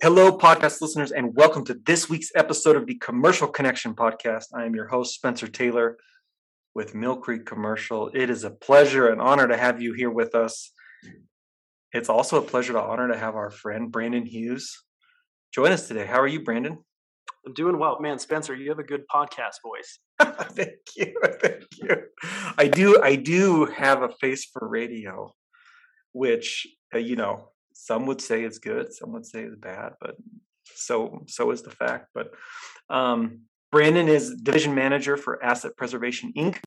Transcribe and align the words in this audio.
Hello, 0.00 0.30
podcast 0.30 0.80
listeners, 0.80 1.10
and 1.10 1.34
welcome 1.34 1.64
to 1.64 1.74
this 1.74 2.08
week's 2.08 2.30
episode 2.36 2.76
of 2.76 2.86
the 2.86 2.94
Commercial 2.94 3.48
Connection 3.48 3.96
podcast. 3.96 4.44
I 4.54 4.64
am 4.64 4.72
your 4.72 4.86
host, 4.86 5.12
Spencer 5.12 5.48
Taylor 5.48 5.96
with 6.72 6.94
Mill 6.94 7.16
Creek 7.16 7.44
Commercial. 7.44 8.08
It 8.14 8.30
is 8.30 8.44
a 8.44 8.50
pleasure 8.50 9.08
and 9.08 9.20
honor 9.20 9.48
to 9.48 9.56
have 9.56 9.82
you 9.82 9.94
here 9.94 10.10
with 10.10 10.36
us. 10.36 10.70
It's 11.92 12.08
also 12.08 12.38
a 12.38 12.46
pleasure 12.46 12.74
to 12.74 12.80
honor 12.80 13.08
to 13.08 13.18
have 13.18 13.34
our 13.34 13.50
friend 13.50 13.90
Brandan 13.90 14.26
Hughes 14.26 14.84
join 15.52 15.72
us 15.72 15.88
today. 15.88 16.06
How 16.06 16.20
are 16.20 16.28
you, 16.28 16.44
Brandan? 16.44 16.78
I'm 17.44 17.54
doing 17.54 17.76
well, 17.76 17.98
man. 17.98 18.20
Spencer, 18.20 18.54
you 18.54 18.68
have 18.68 18.78
a 18.78 18.84
good 18.84 19.02
podcast 19.12 19.56
voice. 19.64 19.98
thank 20.52 20.78
you, 20.96 21.12
thank 21.42 21.64
you. 21.72 21.96
I 22.56 22.68
do, 22.68 23.02
I 23.02 23.16
do 23.16 23.64
have 23.64 24.02
a 24.02 24.10
face 24.20 24.44
for 24.44 24.68
radio, 24.68 25.34
which 26.12 26.68
uh, 26.94 26.98
you 26.98 27.16
know 27.16 27.48
some 27.78 28.06
would 28.06 28.20
say 28.20 28.42
it's 28.42 28.58
good, 28.58 28.92
some 28.92 29.12
would 29.12 29.24
say 29.24 29.44
it's 29.44 29.56
bad, 29.56 29.92
but 30.00 30.16
so 30.64 31.22
so 31.28 31.52
is 31.52 31.62
the 31.62 31.70
fact. 31.70 32.08
But 32.12 32.32
um, 32.90 33.42
Brandan 33.70 34.08
is 34.08 34.34
division 34.34 34.74
manager 34.74 35.16
for 35.16 35.42
Asset 35.42 35.76
Preservation 35.76 36.32
Inc. 36.36 36.58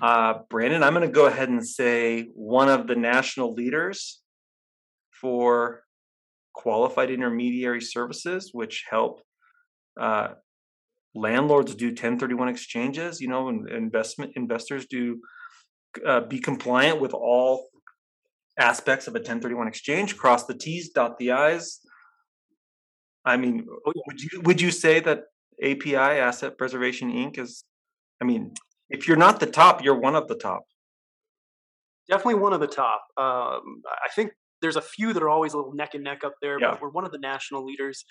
Uh, 0.00 0.40
Brandan, 0.48 0.82
I'm 0.82 0.94
going 0.94 1.06
to 1.06 1.12
go 1.12 1.26
ahead 1.26 1.50
and 1.50 1.64
say 1.66 2.28
one 2.34 2.70
of 2.70 2.86
the 2.86 2.96
national 2.96 3.52
leaders 3.52 4.22
for 5.20 5.82
qualified 6.54 7.10
intermediary 7.10 7.82
services, 7.82 8.50
which 8.54 8.84
help 8.88 9.20
uh, 10.00 10.28
landlords 11.14 11.74
do 11.74 11.88
1031 11.88 12.48
exchanges. 12.48 13.20
You 13.20 13.28
know, 13.28 13.48
investment 13.48 14.32
investors 14.34 14.86
do 14.86 15.20
uh, 16.06 16.20
be 16.20 16.38
compliant 16.38 17.02
with 17.02 17.12
all 17.12 17.68
aspects 18.58 19.06
of 19.06 19.14
a 19.14 19.18
1031 19.18 19.68
exchange, 19.68 20.16
cross 20.16 20.44
the 20.44 20.54
T's, 20.54 20.90
dot 20.90 21.18
the 21.18 21.32
I's. 21.32 21.80
I 23.24 23.36
mean, 23.36 23.66
oh, 23.68 23.92
would 24.06 24.20
you 24.20 24.40
would 24.42 24.60
you 24.60 24.70
say 24.70 25.00
that 25.00 25.24
API 25.62 25.96
Asset 25.96 26.56
Preservation 26.56 27.12
Inc. 27.12 27.38
is? 27.38 27.64
I 28.20 28.24
mean, 28.24 28.54
if 28.88 29.08
you're 29.08 29.16
not 29.16 29.40
the 29.40 29.46
top, 29.46 29.82
you're 29.82 29.98
one 29.98 30.14
of 30.14 30.28
the 30.28 30.36
top. 30.36 30.62
Definitely 32.08 32.36
one 32.36 32.52
of 32.52 32.60
the 32.60 32.68
top. 32.68 33.02
Um, 33.16 33.82
I 33.86 34.08
think 34.14 34.30
there's 34.62 34.76
a 34.76 34.82
few 34.82 35.12
that 35.12 35.22
are 35.22 35.28
always 35.28 35.52
a 35.52 35.56
little 35.56 35.74
neck 35.74 35.94
and 35.94 36.04
neck 36.04 36.22
up 36.24 36.34
there, 36.40 36.58
yeah. 36.60 36.70
but 36.70 36.80
we're 36.80 36.90
one 36.90 37.04
of 37.04 37.12
the 37.12 37.18
national 37.18 37.64
leaders, 37.64 38.04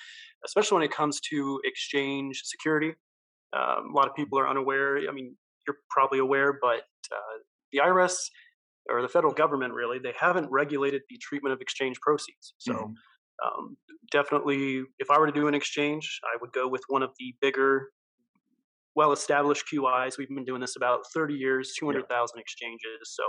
especially 0.45 0.75
when 0.75 0.83
it 0.83 0.91
comes 0.91 1.19
to 1.29 1.61
exchange 1.63 2.41
security. 2.43 2.93
Um, 3.53 3.91
a 3.91 3.95
lot 3.95 4.07
of 4.07 4.15
people 4.15 4.37
are 4.37 4.47
unaware. 4.47 4.97
I 4.97 5.11
mean, 5.13 5.35
you're 5.65 5.77
probably 5.89 6.19
aware, 6.19 6.59
but 6.61 6.81
uh, 7.11 7.37
the 7.71 7.79
IRS 7.79 8.15
or 8.89 9.01
the 9.01 9.09
federal 9.09 9.33
government 9.33 9.73
really 9.73 9.99
they 9.99 10.13
haven't 10.19 10.49
regulated 10.51 11.01
the 11.09 11.17
treatment 11.17 11.53
of 11.53 11.61
exchange 11.61 11.99
proceeds. 12.01 12.53
So 12.57 12.73
mm-hmm. 12.73 12.85
um, 13.45 13.77
definitely 14.11 14.83
if 14.99 15.09
i 15.09 15.17
were 15.17 15.25
to 15.25 15.33
do 15.33 15.47
an 15.47 15.55
exchange 15.55 16.19
i 16.23 16.37
would 16.39 16.51
go 16.53 16.67
with 16.67 16.83
one 16.87 17.03
of 17.03 17.11
the 17.19 17.33
bigger 17.41 17.89
well 18.95 19.11
established 19.11 19.65
qis 19.71 20.17
we've 20.17 20.29
been 20.29 20.45
doing 20.45 20.61
this 20.61 20.75
about 20.75 21.01
30 21.13 21.33
years 21.33 21.73
200000 21.79 22.07
yeah. 22.35 22.41
exchanges. 22.41 22.99
So 23.03 23.23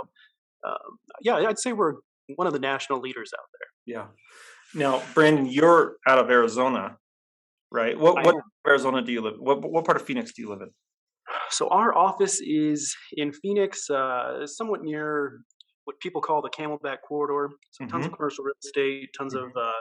um, 0.67 0.99
yeah 1.21 1.35
i'd 1.35 1.59
say 1.59 1.73
we're 1.73 1.95
one 2.35 2.47
of 2.47 2.53
the 2.53 2.59
national 2.59 2.99
leaders 2.99 3.31
out 3.37 3.45
there. 3.53 3.95
Yeah. 3.95 4.07
Now 4.73 5.01
brandan 5.13 5.47
you're 5.47 5.95
out 6.07 6.19
of 6.19 6.29
arizona 6.29 6.97
right? 7.71 7.99
What, 7.99 8.23
what 8.23 8.35
arizona 8.65 9.01
do 9.01 9.11
you 9.11 9.21
live 9.21 9.35
what, 9.39 9.61
what 9.61 9.85
part 9.85 9.97
of 9.97 10.05
phoenix 10.05 10.33
do 10.33 10.41
you 10.41 10.49
live 10.49 10.61
in 10.61 10.71
so 11.49 11.67
our 11.69 11.95
office 11.97 12.39
is 12.41 12.95
in 13.13 13.31
Phoenix, 13.31 13.89
uh, 13.89 14.45
somewhat 14.45 14.81
near 14.83 15.39
what 15.85 15.99
people 15.99 16.21
call 16.21 16.41
the 16.41 16.49
Camelback 16.49 16.97
Corridor. 17.07 17.53
So 17.71 17.83
mm-hmm. 17.83 17.91
tons 17.91 18.05
of 18.05 18.13
commercial 18.13 18.43
real 18.43 18.55
estate, 18.63 19.09
tons 19.17 19.33
mm-hmm. 19.33 19.45
of 19.45 19.51
uh, 19.55 19.71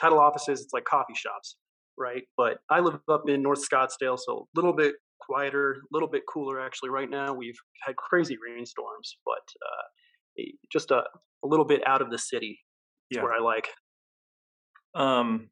title 0.00 0.18
offices. 0.18 0.60
It's 0.60 0.72
like 0.72 0.84
coffee 0.84 1.14
shops, 1.14 1.56
right? 1.98 2.22
But 2.36 2.58
I 2.70 2.80
live 2.80 2.98
up 3.08 3.28
in 3.28 3.42
North 3.42 3.62
Scottsdale, 3.68 4.18
so 4.18 4.48
a 4.54 4.58
little 4.58 4.74
bit 4.74 4.94
quieter, 5.20 5.72
a 5.72 5.76
little 5.92 6.08
bit 6.08 6.22
cooler 6.32 6.60
actually. 6.60 6.90
Right 6.90 7.08
now, 7.08 7.32
we've 7.32 7.58
had 7.82 7.96
crazy 7.96 8.36
rainstorms, 8.36 9.16
but 9.24 9.42
uh, 9.64 10.42
just 10.72 10.90
a, 10.90 11.04
a 11.44 11.46
little 11.46 11.66
bit 11.66 11.86
out 11.86 12.02
of 12.02 12.10
the 12.10 12.18
city. 12.18 12.58
Yeah. 13.10 13.22
where 13.24 13.32
I 13.34 13.40
like. 13.40 13.68
Um, 14.94 15.50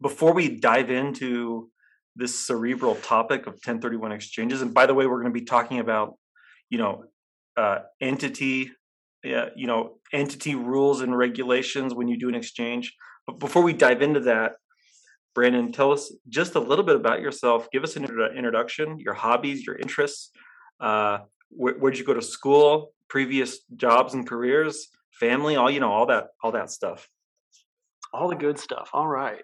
before 0.00 0.32
we 0.32 0.60
dive 0.60 0.90
into 0.90 1.70
this 2.16 2.38
cerebral 2.46 2.96
topic 2.96 3.42
of 3.42 3.54
1031 3.54 4.10
exchanges. 4.12 4.62
And 4.62 4.72
by 4.72 4.86
the 4.86 4.94
way, 4.94 5.06
we're 5.06 5.20
going 5.20 5.32
to 5.32 5.38
be 5.38 5.44
talking 5.44 5.78
about, 5.78 6.16
you 6.70 6.78
know, 6.78 7.04
uh, 7.56 7.80
entity, 8.00 8.72
uh, 9.24 9.46
you 9.54 9.66
know, 9.66 9.98
entity 10.12 10.54
rules 10.54 11.02
and 11.02 11.16
regulations 11.16 11.94
when 11.94 12.08
you 12.08 12.16
do 12.18 12.28
an 12.28 12.34
exchange. 12.34 12.94
But 13.26 13.38
before 13.38 13.62
we 13.62 13.72
dive 13.72 14.02
into 14.02 14.20
that, 14.20 14.52
Brandan, 15.34 15.72
tell 15.72 15.92
us 15.92 16.12
just 16.28 16.54
a 16.54 16.60
little 16.60 16.84
bit 16.84 16.96
about 16.96 17.20
yourself. 17.20 17.70
Give 17.70 17.84
us 17.84 17.96
an 17.96 18.04
introduction, 18.04 18.98
your 18.98 19.12
hobbies, 19.12 19.66
your 19.66 19.76
interests. 19.76 20.30
Uh, 20.80 21.18
where, 21.50 21.74
where'd 21.74 21.98
you 21.98 22.04
go 22.04 22.14
to 22.14 22.22
school? 22.22 22.92
Previous 23.08 23.58
jobs 23.76 24.14
and 24.14 24.26
careers, 24.26 24.88
family, 25.12 25.56
all 25.56 25.70
you 25.70 25.80
know, 25.80 25.92
all 25.92 26.06
that, 26.06 26.28
all 26.42 26.52
that 26.52 26.70
stuff. 26.70 27.08
All 28.12 28.28
the 28.28 28.34
good 28.34 28.58
stuff. 28.58 28.90
All 28.94 29.06
right. 29.06 29.42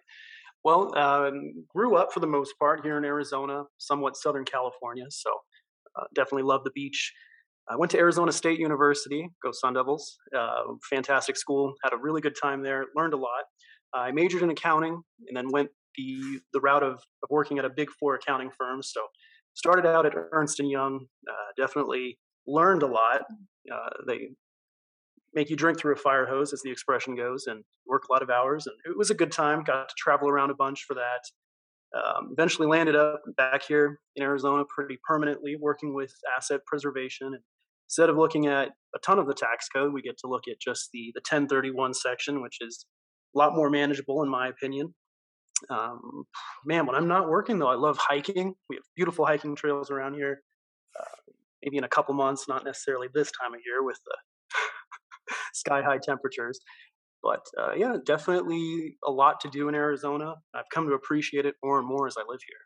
Well, 0.64 0.96
um, 0.96 1.64
grew 1.74 1.96
up 1.96 2.12
for 2.12 2.20
the 2.20 2.26
most 2.26 2.54
part 2.58 2.84
here 2.84 2.96
in 2.96 3.04
Arizona, 3.04 3.64
somewhat 3.78 4.16
Southern 4.16 4.44
California, 4.44 5.06
so 5.10 5.30
uh, 5.98 6.04
definitely 6.14 6.44
love 6.44 6.62
the 6.64 6.70
beach. 6.70 7.12
I 7.68 7.76
went 7.76 7.90
to 7.92 7.98
Arizona 7.98 8.32
State 8.32 8.58
University, 8.58 9.28
go 9.42 9.50
Sun 9.52 9.74
Devils. 9.74 10.18
Uh, 10.36 10.62
fantastic 10.88 11.36
school, 11.36 11.74
had 11.82 11.92
a 11.92 11.96
really 11.96 12.20
good 12.20 12.36
time 12.40 12.62
there, 12.62 12.86
learned 12.96 13.14
a 13.14 13.16
lot. 13.16 13.44
I 13.94 14.10
majored 14.10 14.42
in 14.42 14.50
accounting 14.50 15.00
and 15.28 15.36
then 15.36 15.48
went 15.50 15.68
the 15.96 16.40
the 16.52 16.60
route 16.60 16.82
of, 16.82 16.94
of 16.94 17.28
working 17.30 17.58
at 17.58 17.64
a 17.64 17.70
big 17.70 17.90
four 18.00 18.14
accounting 18.14 18.50
firm. 18.58 18.82
So 18.82 19.00
started 19.54 19.86
out 19.86 20.06
at 20.06 20.14
Ernst 20.32 20.60
and 20.60 20.70
Young, 20.70 21.06
uh, 21.28 21.52
definitely 21.56 22.18
learned 22.46 22.82
a 22.82 22.86
lot. 22.86 23.22
Uh, 23.72 23.90
they 24.06 24.30
make 25.34 25.50
you 25.50 25.56
drink 25.56 25.78
through 25.78 25.94
a 25.94 25.96
fire 25.96 26.26
hose, 26.26 26.52
as 26.52 26.62
the 26.62 26.70
expression 26.70 27.16
goes, 27.16 27.46
and 27.46 27.64
work 27.86 28.04
a 28.08 28.12
lot 28.12 28.22
of 28.22 28.30
hours. 28.30 28.66
And 28.66 28.76
it 28.84 28.96
was 28.96 29.10
a 29.10 29.14
good 29.14 29.32
time. 29.32 29.64
Got 29.64 29.88
to 29.88 29.94
travel 29.96 30.28
around 30.28 30.50
a 30.50 30.54
bunch 30.54 30.84
for 30.86 30.94
that. 30.94 31.20
Um, 31.94 32.30
eventually 32.32 32.66
landed 32.66 32.96
up 32.96 33.22
back 33.36 33.62
here 33.62 34.00
in 34.16 34.22
Arizona 34.22 34.64
pretty 34.68 34.98
permanently, 35.06 35.56
working 35.60 35.94
with 35.94 36.12
asset 36.36 36.60
preservation. 36.66 37.28
And 37.28 37.42
instead 37.86 38.08
of 38.08 38.16
looking 38.16 38.46
at 38.46 38.70
a 38.94 38.98
ton 39.04 39.18
of 39.18 39.26
the 39.26 39.34
tax 39.34 39.68
code, 39.68 39.92
we 39.92 40.00
get 40.00 40.16
to 40.18 40.26
look 40.26 40.44
at 40.48 40.58
just 40.58 40.88
the 40.92 41.12
the 41.14 41.20
1031 41.20 41.92
section, 41.92 42.40
which 42.40 42.58
is 42.60 42.86
a 43.34 43.38
lot 43.38 43.54
more 43.54 43.68
manageable 43.68 44.22
in 44.22 44.30
my 44.30 44.48
opinion. 44.48 44.94
Um, 45.70 46.24
man, 46.64 46.86
when 46.86 46.96
I'm 46.96 47.08
not 47.08 47.28
working 47.28 47.58
though, 47.58 47.68
I 47.68 47.74
love 47.74 47.98
hiking. 47.98 48.54
We 48.70 48.76
have 48.76 48.84
beautiful 48.96 49.26
hiking 49.26 49.54
trails 49.54 49.90
around 49.90 50.14
here. 50.14 50.42
Uh, 50.98 51.32
maybe 51.62 51.76
in 51.76 51.84
a 51.84 51.88
couple 51.88 52.14
months, 52.14 52.48
not 52.48 52.64
necessarily 52.64 53.08
this 53.12 53.30
time 53.30 53.54
of 53.54 53.60
year 53.64 53.82
with 53.82 53.98
the 54.04 54.16
sky 55.52 55.82
high 55.82 55.98
temperatures. 56.02 56.60
But 57.22 57.46
uh, 57.58 57.72
yeah, 57.76 57.96
definitely 58.04 58.96
a 59.06 59.10
lot 59.10 59.40
to 59.40 59.48
do 59.48 59.68
in 59.68 59.74
Arizona. 59.74 60.34
I've 60.54 60.68
come 60.74 60.88
to 60.88 60.94
appreciate 60.94 61.46
it 61.46 61.54
more 61.62 61.78
and 61.78 61.86
more 61.86 62.06
as 62.06 62.16
I 62.16 62.22
live 62.28 62.40
here. 62.46 62.56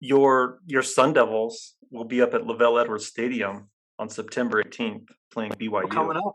Your 0.00 0.58
your 0.66 0.82
Sun 0.82 1.14
Devils 1.14 1.74
will 1.90 2.04
be 2.04 2.20
up 2.20 2.34
at 2.34 2.42
LaVell 2.42 2.80
Edwards 2.80 3.06
Stadium 3.06 3.68
on 3.98 4.08
September 4.08 4.62
18th 4.62 5.06
playing 5.32 5.52
BYU. 5.52 5.88
coming 5.90 6.16
up. 6.16 6.34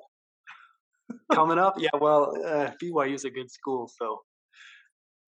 coming 1.32 1.60
up, 1.60 1.76
yeah. 1.78 1.90
Well, 2.00 2.34
uh, 2.44 2.72
BYU 2.82 3.14
is 3.14 3.26
a 3.26 3.30
good 3.30 3.52
school, 3.52 3.92
so 3.94 4.22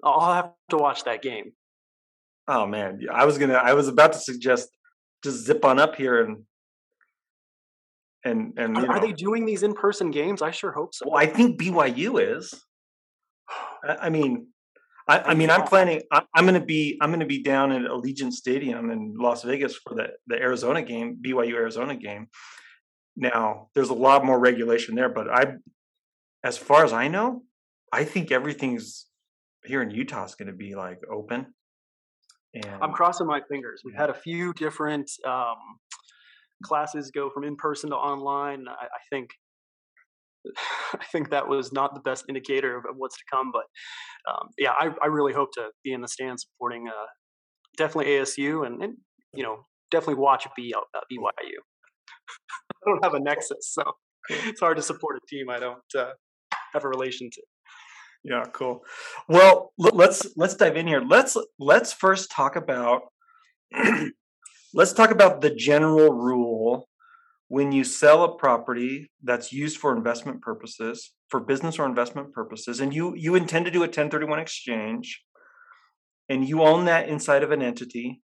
I'll 0.04 0.34
have 0.34 0.52
to 0.70 0.78
watch 0.78 1.04
that 1.04 1.22
game. 1.22 1.52
Oh 2.48 2.66
man, 2.66 3.00
I 3.12 3.26
was 3.26 3.38
gonna. 3.38 3.54
I 3.54 3.74
was 3.74 3.88
about 3.88 4.14
to 4.14 4.20
suggest 4.20 4.70
just 5.24 5.46
zip 5.46 5.64
on 5.64 5.80
up 5.80 5.96
here 5.96 6.24
and 6.24 6.44
and 8.26 8.54
and 8.58 8.78
are, 8.78 8.94
are, 8.94 9.00
they 9.00 9.12
doing 9.12 9.46
these 9.46 9.64
in 9.64 9.74
person 9.74 10.12
games? 10.12 10.42
I 10.42 10.52
sure 10.52 10.72
hope 10.72 10.94
so. 10.96 11.06
Well, 11.10 11.20
I 11.20 11.26
think 11.26 11.60
BYU 11.60 12.38
is. 12.38 12.54
I, 13.84 14.10
mean, 14.10 14.48
I, 15.08 15.20
I, 15.20 15.34
mean, 15.34 15.50
I'm 15.50 15.64
planning. 15.64 16.02
I, 16.12 16.24
am 16.36 16.46
going 16.46 16.60
to 16.60 16.66
be. 16.66 16.98
I'm 17.02 17.10
going 17.10 17.20
to 17.20 17.26
be 17.26 17.44
down 17.44 17.72
at 17.72 17.82
Allegiant 17.82 18.32
Stadium 18.32 18.92
in 18.92 19.16
Las 19.18 19.44
Vegas 19.44 19.76
for 19.76 19.96
the 19.96 20.10
the 20.28 20.36
Arizona 20.36 20.82
game, 20.82 21.18
BYU 21.22 21.54
Arizona 21.54 21.96
game. 21.96 22.28
Now, 23.16 23.70
there's 23.76 23.90
a 23.90 23.94
lot 23.94 24.26
more 24.26 24.40
regulation 24.40 24.96
there, 24.96 25.10
but 25.10 25.30
I, 25.30 25.56
as 26.44 26.58
far 26.58 26.84
as 26.84 26.94
I 26.94 27.10
know, 27.10 27.44
I 27.92 28.06
think 28.06 28.32
everything's 28.32 29.06
here 29.66 29.82
in 29.82 29.92
Utah 29.92 30.26
is 30.26 30.36
going 30.36 30.48
to 30.48 30.54
be 30.54 30.76
like 30.76 31.00
open. 31.12 31.54
And 32.54 32.82
I'm 32.82 32.92
crossing 32.92 33.28
my 33.28 33.42
fingers. 33.50 33.82
We've 33.84 33.96
had 33.96 34.10
a 34.10 34.14
few 34.14 34.54
different 34.54 35.10
um, 35.26 35.56
classes 36.64 37.12
go 37.12 37.30
from 37.30 37.44
in 37.44 37.56
person 37.56 37.90
to 37.92 37.96
online. 37.96 38.66
I, 38.68 38.86
I 38.86 39.02
think 39.12 39.30
I 40.94 41.06
think 41.12 41.30
that 41.32 41.48
was 41.48 41.72
not 41.72 41.94
the 41.94 42.02
best 42.02 42.26
indicator 42.28 42.78
of 42.78 42.84
what's 42.98 43.18
to 43.18 43.24
come. 43.32 43.52
But 43.52 43.64
um, 44.32 44.50
yeah, 44.58 44.72
I, 44.72 44.90
I, 45.02 45.08
really 45.08 45.34
hope 45.34 45.50
to 45.54 45.70
be 45.84 45.94
in 45.94 46.02
the 46.02 46.08
stand 46.08 46.40
supporting 46.40 46.88
uh, 46.88 47.06
definitely 47.78 48.14
ASU 48.14 48.66
and, 48.66 48.82
and, 48.82 48.98
you 49.34 49.44
know 49.44 49.60
definitely 49.92 50.22
watch 50.22 50.48
B, 50.56 50.74
uh, 50.76 51.00
BYU. 51.12 51.22
I 52.86 52.90
don't 52.90 53.04
have 53.04 53.14
a 53.14 53.20
nexus, 53.20 53.72
so 53.74 53.84
it's 54.30 54.60
hard 54.60 54.78
to 54.78 54.84
support 54.84 55.18
a 55.18 55.20
team 55.28 55.50
I 55.50 55.60
don't 55.60 55.78
uh, 55.98 56.12
have 56.74 56.84
a 56.84 56.88
relation 56.88 57.30
to. 57.32 57.42
Yeah, 58.24 58.46
cool. 58.54 58.82
Well, 59.28 59.74
let's 59.78 60.26
let's 60.38 60.56
dive 60.56 60.78
in 60.78 60.88
here. 60.88 61.02
Let's 61.08 61.38
let's 61.60 61.92
first 61.94 62.32
talk 62.32 62.56
about 62.56 63.02
let's 64.74 64.94
talk 64.94 65.12
about 65.12 65.42
the 65.42 65.50
general 65.50 66.12
rule 66.12 66.90
when 67.48 67.72
you 67.72 67.84
sell 67.84 68.24
a 68.24 68.36
property 68.36 69.12
that's 69.24 69.54
used 69.54 69.78
for 69.78 69.96
investment 69.96 70.42
purposes, 70.42 71.12
for 71.30 71.40
business 71.40 71.78
or 71.78 71.86
investment 71.86 72.34
purposes, 72.34 72.80
and 72.80 72.94
you 72.94 73.14
you 73.16 73.36
intend 73.36 73.66
to 73.66 73.72
do 73.72 73.80
a 73.80 73.88
1031 73.88 74.40
exchange 74.40 75.24
and 76.30 76.48
you 76.48 76.62
own 76.62 76.86
that 76.86 77.10
inside 77.10 77.44
of 77.44 77.52
an 77.52 77.62
entity, 77.62 78.22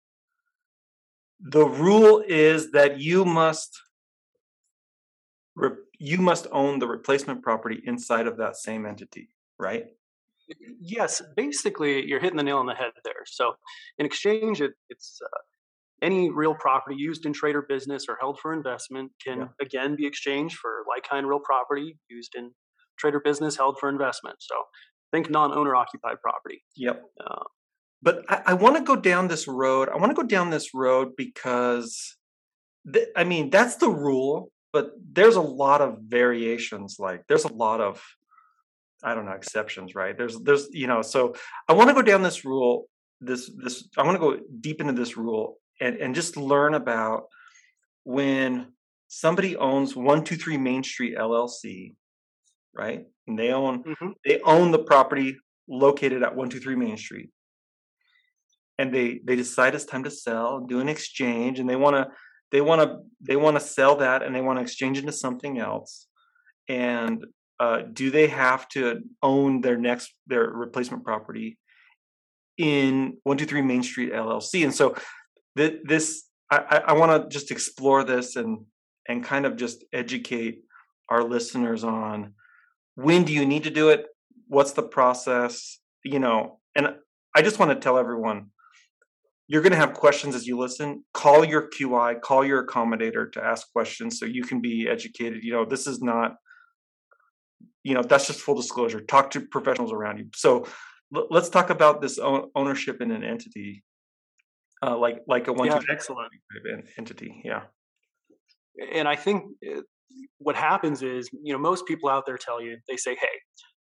the 1.41 1.67
rule 1.67 2.25
is 2.27 2.73
that 2.73 2.99
you 2.99 3.25
must 3.25 3.81
you 5.99 6.19
must 6.19 6.47
own 6.51 6.79
the 6.79 6.89
replacement 6.89 7.43
property 7.43 7.81
inside 7.85 8.27
of 8.27 8.39
that 8.39 8.57
same 8.57 8.87
entity 8.87 9.29
right? 9.63 9.87
Yes, 10.81 11.23
basically, 11.37 12.05
you're 12.05 12.21
hitting 12.21 12.37
the 12.37 12.43
nail 12.43 12.59
on 12.59 12.67
the 12.67 12.75
head 12.75 12.91
there. 13.05 13.25
So, 13.25 13.55
in 13.97 14.05
exchange, 14.05 14.61
it, 14.61 14.73
it's 14.91 15.21
uh, 15.25 15.39
any 16.03 16.31
real 16.31 16.55
property 16.55 16.97
used 16.99 17.25
in 17.25 17.33
trade 17.33 17.55
or 17.55 17.63
business 17.63 18.07
or 18.09 18.17
held 18.21 18.39
for 18.41 18.53
investment 18.53 19.13
can 19.25 19.39
yeah. 19.39 19.47
again 19.61 19.97
be 19.97 20.07
exchanged 20.07 20.57
for 20.57 20.85
like 20.89 21.09
kind 21.09 21.27
real 21.27 21.41
property 21.41 21.97
used 22.11 22.35
in 22.37 22.51
trade 22.99 23.15
or 23.15 23.21
business 23.21 23.57
held 23.57 23.79
for 23.79 23.89
investment. 23.89 24.37
So, 24.41 24.55
think 25.13 25.31
non-owner 25.31 25.75
occupied 25.75 26.17
property. 26.23 26.65
Yep. 26.77 27.03
Uh, 27.25 27.45
but 28.03 28.25
I, 28.29 28.43
I 28.47 28.55
want 28.55 28.77
to 28.77 28.83
go 28.83 28.97
down 28.97 29.29
this 29.29 29.47
road. 29.47 29.89
I 29.89 29.97
want 29.97 30.11
to 30.11 30.21
go 30.21 30.27
down 30.27 30.51
this 30.51 30.75
road 30.75 31.11
because, 31.17 32.17
th- 32.93 33.09
I 33.15 33.25
mean, 33.25 33.51
that's 33.51 33.77
the 33.77 33.91
rule. 33.91 34.51
But 34.73 34.93
there's 35.13 35.37
a 35.37 35.43
lot 35.43 35.83
of 35.83 35.99
variations. 36.09 36.97
Like, 36.99 37.25
there's 37.29 37.45
a 37.45 37.53
lot 37.53 37.83
of 37.83 38.03
I 39.05 39.15
don't 39.15 39.27
know 39.27 39.33
exceptions, 39.33 39.95
right? 39.95 40.17
There's 40.17 40.39
there's 40.41 40.69
you 40.73 40.87
know, 40.87 41.03
so 41.03 41.35
I 41.69 41.75
want 41.75 41.89
to 41.89 41.95
go 41.95 42.03
down 42.03 42.23
this 42.23 42.45
rule, 42.45 42.87
this 43.21 43.51
this 43.63 43.89
I 43.99 44.03
want 44.05 44.15
to 44.15 44.21
go 44.21 44.39
deep 44.61 44.81
into 44.81 44.95
this 44.95 45.17
rule 45.17 45.59
and 45.83 45.97
and 45.97 46.15
just 46.15 46.37
learn 46.37 46.75
about 46.75 47.25
when 48.05 48.73
somebody 49.09 49.57
owns 49.57 49.95
123 49.95 50.57
Main 50.57 50.83
Street 50.83 51.17
LLC, 51.19 51.95
right? 52.75 53.05
And 53.27 53.39
they 53.39 53.53
own 53.53 53.83
mm-hmm. 53.85 54.11
they 54.25 54.41
own 54.41 54.71
the 54.71 54.79
property 54.79 55.37
located 55.69 56.23
at 56.23 56.35
123 56.37 56.77
Main 56.77 56.97
Street. 56.97 57.31
And 58.79 58.95
they 58.95 59.21
they 59.25 59.37
decide 59.37 59.75
it's 59.75 59.85
time 59.85 60.05
to 60.05 60.11
sell, 60.11 60.61
do 60.61 60.81
an 60.81 60.89
exchange 60.89 61.59
and 61.59 61.69
they 61.69 61.77
want 61.77 61.97
to 61.97 62.09
they 62.51 62.61
want 62.61 62.81
to 62.83 62.99
they 63.21 63.37
want 63.37 63.57
to 63.57 63.61
sell 63.61 63.97
that 63.97 64.23
and 64.23 64.35
they 64.35 64.41
want 64.41 64.59
to 64.59 64.63
exchange 64.63 64.99
into 64.99 65.13
something 65.13 65.59
else 65.59 66.07
and 66.69 67.25
uh, 67.61 67.83
do 67.93 68.11
they 68.11 68.27
have 68.27 68.69
to 68.69 69.03
own 69.23 69.61
their 69.61 69.77
next 69.77 70.13
their 70.27 70.49
replacement 70.49 71.05
property 71.05 71.59
in 72.59 73.19
123 73.23 73.63
Main 73.63 73.83
Street 73.83 74.13
LLC? 74.13 74.65
And 74.65 74.75
so 74.75 74.95
th- 75.57 75.81
this 75.85 76.25
I, 76.51 76.83
I 76.89 76.93
want 76.93 77.23
to 77.23 77.29
just 77.29 77.51
explore 77.51 78.05
this 78.05 78.37
and 78.37 78.65
and 79.09 79.25
kind 79.25 79.47
of 79.47 79.57
just 79.57 79.85
educate 79.93 80.63
our 81.09 81.25
listeners 81.25 81.83
on 81.85 82.35
when 82.95 83.25
do 83.25 83.33
you 83.33 83.47
need 83.47 83.65
to 83.65 83.71
do 83.71 83.89
it? 83.89 84.07
What's 84.49 84.73
the 84.73 84.83
process? 84.83 85.79
You 86.05 86.19
know, 86.19 86.61
and 86.75 86.95
I 87.35 87.43
just 87.43 87.59
want 87.59 87.71
to 87.71 87.77
tell 87.77 87.99
everyone 87.99 88.51
you're 89.49 89.63
going 89.63 89.73
to 89.73 89.79
have 89.79 89.95
questions 89.95 90.35
as 90.35 90.47
you 90.47 90.59
listen. 90.59 91.05
Call 91.13 91.45
your 91.45 91.69
QI, 91.69 92.21
call 92.21 92.45
your 92.45 92.67
accommodator 92.67 93.31
to 93.33 93.45
ask 93.45 93.71
questions 93.73 94.19
so 94.19 94.25
you 94.25 94.45
can 94.45 94.61
be 94.61 94.89
educated. 94.89 95.43
You 95.43 95.53
know, 95.53 95.65
this 95.65 95.87
is 95.87 96.03
not 96.03 96.37
you 97.85 97.95
know 97.95 98.03
that's 98.03 98.27
just 98.27 98.41
full 98.41 98.55
disclosure 98.55 99.01
talk 99.01 99.31
to 99.31 99.41
professionals 99.41 99.93
around 99.93 100.19
you 100.19 100.27
so 100.35 100.67
l- 101.15 101.27
let's 101.31 101.49
talk 101.49 101.71
about 101.71 102.01
this 102.01 102.19
ownership 102.55 103.01
in 103.01 103.11
an 103.11 103.25
entity 103.25 103.83
uh, 104.83 104.97
like 104.97 105.19
like 105.27 105.49
a 105.49 105.53
one 105.53 105.69
yeah, 105.69 105.81
excellent 105.91 106.33
entity 106.99 107.43
yeah. 107.45 107.63
And 108.93 109.07
i 109.07 109.17
think 109.17 109.45
uh, 109.67 109.83
what 110.39 110.57
happens 110.57 111.03
is 111.03 111.31
you 111.43 111.53
know 111.53 111.59
most 111.59 111.87
people 111.87 112.09
out 112.09 112.25
there 112.27 112.39
tell 112.39 112.61
you 112.63 112.79
they 112.89 112.97
say 112.97 113.15
hey 113.15 113.39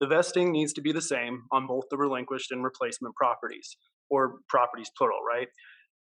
the 0.01 0.07
vesting 0.07 0.51
needs 0.51 0.73
to 0.73 0.81
be 0.81 0.91
the 0.91 1.01
same 1.01 1.43
on 1.51 1.67
both 1.67 1.85
the 1.89 1.97
relinquished 1.97 2.51
and 2.51 2.63
replacement 2.63 3.15
properties 3.15 3.77
or 4.09 4.35
properties 4.49 4.91
plural 4.97 5.19
right? 5.21 5.47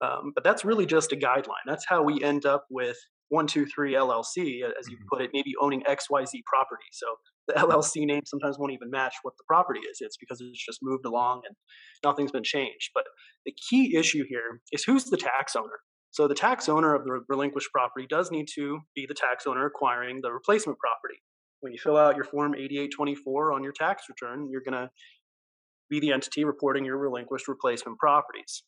Um, 0.02 0.32
but 0.34 0.44
that's 0.44 0.64
really 0.64 0.86
just 0.86 1.12
a 1.12 1.16
guideline. 1.16 1.66
That's 1.66 1.84
how 1.86 2.02
we 2.02 2.22
end 2.22 2.46
up 2.46 2.64
with 2.70 2.96
123 3.30 3.94
LLC, 3.94 4.62
as 4.78 4.88
you 4.88 4.96
mm-hmm. 4.96 5.06
put 5.10 5.22
it, 5.22 5.30
maybe 5.32 5.52
owning 5.60 5.82
XYZ 5.82 6.42
property. 6.44 6.86
So 6.92 7.06
the 7.48 7.54
LLC 7.54 8.06
name 8.06 8.22
sometimes 8.26 8.58
won't 8.58 8.72
even 8.72 8.90
match 8.90 9.14
what 9.22 9.34
the 9.38 9.44
property 9.46 9.80
is. 9.80 9.98
It's 10.00 10.16
because 10.16 10.40
it's 10.40 10.64
just 10.64 10.80
moved 10.82 11.06
along 11.06 11.42
and 11.46 11.56
nothing's 12.04 12.32
been 12.32 12.44
changed. 12.44 12.90
But 12.94 13.04
the 13.46 13.54
key 13.70 13.96
issue 13.96 14.24
here 14.28 14.60
is 14.72 14.84
who's 14.84 15.04
the 15.04 15.16
tax 15.16 15.56
owner? 15.56 15.80
So 16.12 16.26
the 16.26 16.34
tax 16.34 16.68
owner 16.68 16.94
of 16.94 17.04
the 17.04 17.20
relinquished 17.28 17.70
property 17.72 18.06
does 18.08 18.30
need 18.30 18.48
to 18.56 18.80
be 18.96 19.06
the 19.06 19.14
tax 19.14 19.46
owner 19.46 19.64
acquiring 19.64 20.20
the 20.22 20.32
replacement 20.32 20.78
property. 20.78 21.20
When 21.60 21.72
you 21.72 21.78
fill 21.78 21.96
out 21.96 22.16
your 22.16 22.24
Form 22.24 22.54
8824 22.54 23.52
on 23.52 23.62
your 23.62 23.72
tax 23.72 24.04
return, 24.08 24.48
you're 24.50 24.62
going 24.62 24.80
to 24.80 24.90
be 25.88 26.00
the 26.00 26.12
entity 26.12 26.44
reporting 26.44 26.84
your 26.84 26.98
relinquished 26.98 27.46
replacement 27.48 27.98
properties. 27.98 28.64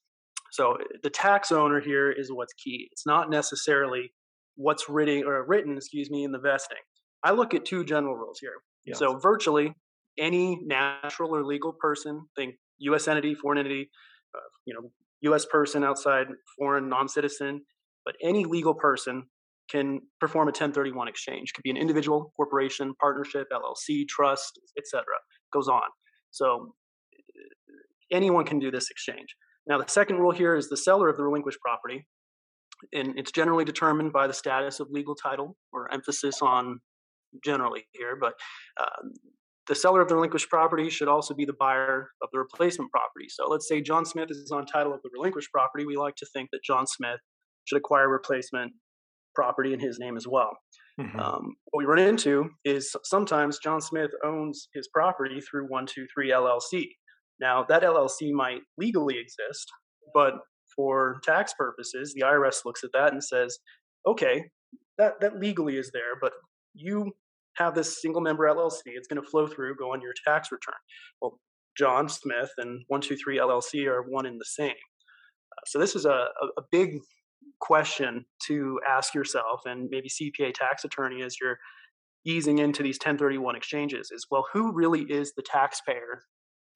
So 0.52 0.76
the 1.02 1.10
tax 1.10 1.50
owner 1.50 1.80
here 1.80 2.12
is 2.12 2.30
what's 2.30 2.52
key. 2.52 2.88
It's 2.92 3.06
not 3.06 3.30
necessarily 3.30 4.12
what's 4.56 4.88
written 4.88 5.24
or 5.24 5.44
written, 5.46 5.76
excuse 5.76 6.10
me, 6.10 6.24
in 6.24 6.32
the 6.32 6.38
vesting. 6.38 6.78
I 7.24 7.32
look 7.32 7.54
at 7.54 7.64
two 7.64 7.84
general 7.84 8.16
rules 8.16 8.38
here. 8.40 8.54
Yes. 8.84 8.98
So 8.98 9.18
virtually 9.18 9.74
any 10.18 10.60
natural 10.64 11.34
or 11.34 11.44
legal 11.44 11.72
person, 11.72 12.26
think 12.36 12.56
U.S. 12.78 13.08
entity, 13.08 13.34
foreign 13.34 13.58
entity, 13.58 13.90
uh, 14.34 14.40
you 14.66 14.74
know, 14.74 14.90
U.S. 15.22 15.46
person 15.46 15.84
outside, 15.84 16.26
foreign 16.58 16.88
non-citizen, 16.88 17.62
but 18.04 18.14
any 18.22 18.44
legal 18.44 18.74
person 18.74 19.24
can 19.70 20.00
perform 20.20 20.48
a 20.48 20.50
1031 20.50 21.08
exchange. 21.08 21.52
Could 21.54 21.62
be 21.62 21.70
an 21.70 21.76
individual, 21.76 22.32
corporation, 22.36 22.94
partnership, 23.00 23.46
LLC, 23.52 24.06
trust, 24.08 24.58
etc. 24.76 25.04
Goes 25.52 25.68
on. 25.68 25.82
So 26.30 26.74
anyone 28.12 28.44
can 28.44 28.58
do 28.58 28.70
this 28.70 28.90
exchange. 28.90 29.36
Now, 29.66 29.78
the 29.78 29.88
second 29.88 30.16
rule 30.16 30.32
here 30.32 30.56
is 30.56 30.68
the 30.68 30.76
seller 30.76 31.08
of 31.08 31.16
the 31.16 31.22
relinquished 31.22 31.60
property 31.60 32.06
and 32.92 33.18
it's 33.18 33.32
generally 33.32 33.64
determined 33.64 34.12
by 34.12 34.26
the 34.26 34.32
status 34.32 34.80
of 34.80 34.88
legal 34.90 35.14
title 35.14 35.56
or 35.72 35.92
emphasis 35.92 36.40
on 36.42 36.80
generally 37.44 37.84
here, 37.92 38.16
but 38.20 38.34
uh, 38.80 39.08
the 39.68 39.74
seller 39.74 40.00
of 40.00 40.08
the 40.08 40.14
relinquished 40.14 40.48
property 40.48 40.90
should 40.90 41.08
also 41.08 41.34
be 41.34 41.44
the 41.44 41.54
buyer 41.58 42.10
of 42.22 42.28
the 42.32 42.38
replacement 42.38 42.90
property. 42.90 43.26
So 43.28 43.48
let's 43.48 43.68
say 43.68 43.80
John 43.80 44.04
Smith 44.04 44.30
is 44.30 44.50
on 44.50 44.66
title 44.66 44.92
of 44.92 45.00
the 45.02 45.10
relinquished 45.14 45.50
property. 45.52 45.86
We 45.86 45.96
like 45.96 46.16
to 46.16 46.26
think 46.32 46.50
that 46.52 46.60
John 46.64 46.86
Smith 46.86 47.20
should 47.64 47.78
acquire 47.78 48.08
replacement 48.08 48.72
property 49.34 49.72
in 49.72 49.80
his 49.80 49.98
name 49.98 50.16
as 50.16 50.26
well. 50.26 50.50
Mm-hmm. 51.00 51.18
Um, 51.18 51.54
what 51.70 51.78
we 51.78 51.84
run 51.84 51.98
into 51.98 52.50
is 52.64 52.94
sometimes 53.04 53.58
John 53.58 53.80
Smith 53.80 54.10
owns 54.24 54.68
his 54.74 54.88
property 54.92 55.40
through 55.40 55.64
123 55.68 56.30
LLC. 56.30 56.88
Now, 57.40 57.64
that 57.68 57.82
LLC 57.82 58.30
might 58.32 58.60
legally 58.76 59.16
exist, 59.18 59.70
but 60.12 60.34
for 60.74 61.20
tax 61.24 61.54
purposes, 61.56 62.14
the 62.14 62.22
IRS 62.22 62.64
looks 62.64 62.84
at 62.84 62.90
that 62.92 63.12
and 63.12 63.22
says, 63.22 63.58
okay, 64.06 64.44
that, 64.98 65.20
that 65.20 65.38
legally 65.38 65.76
is 65.76 65.90
there, 65.92 66.16
but 66.20 66.32
you 66.74 67.12
have 67.56 67.74
this 67.74 68.00
single 68.00 68.20
member 68.20 68.44
LLC. 68.44 68.80
It's 68.86 69.08
going 69.08 69.22
to 69.22 69.28
flow 69.28 69.46
through, 69.46 69.76
go 69.76 69.92
on 69.92 70.00
your 70.00 70.14
tax 70.26 70.50
return. 70.50 70.74
Well, 71.20 71.38
John 71.76 72.08
Smith 72.08 72.50
and 72.58 72.82
123 72.88 73.38
LLC 73.38 73.86
are 73.86 74.02
one 74.02 74.26
in 74.26 74.38
the 74.38 74.44
same. 74.44 74.70
Uh, 74.70 75.62
so 75.66 75.78
this 75.78 75.94
is 75.94 76.04
a, 76.04 76.10
a, 76.10 76.46
a 76.58 76.62
big 76.70 76.98
question 77.60 78.24
to 78.46 78.80
ask 78.88 79.14
yourself 79.14 79.62
and 79.66 79.88
maybe 79.90 80.08
CPA 80.08 80.52
tax 80.54 80.84
attorney 80.84 81.22
as 81.22 81.36
you're 81.40 81.58
easing 82.24 82.58
into 82.58 82.82
these 82.82 82.96
1031 82.96 83.56
exchanges 83.56 84.10
is 84.12 84.26
well, 84.30 84.44
who 84.52 84.72
really 84.72 85.02
is 85.02 85.32
the 85.34 85.42
taxpayer 85.42 86.22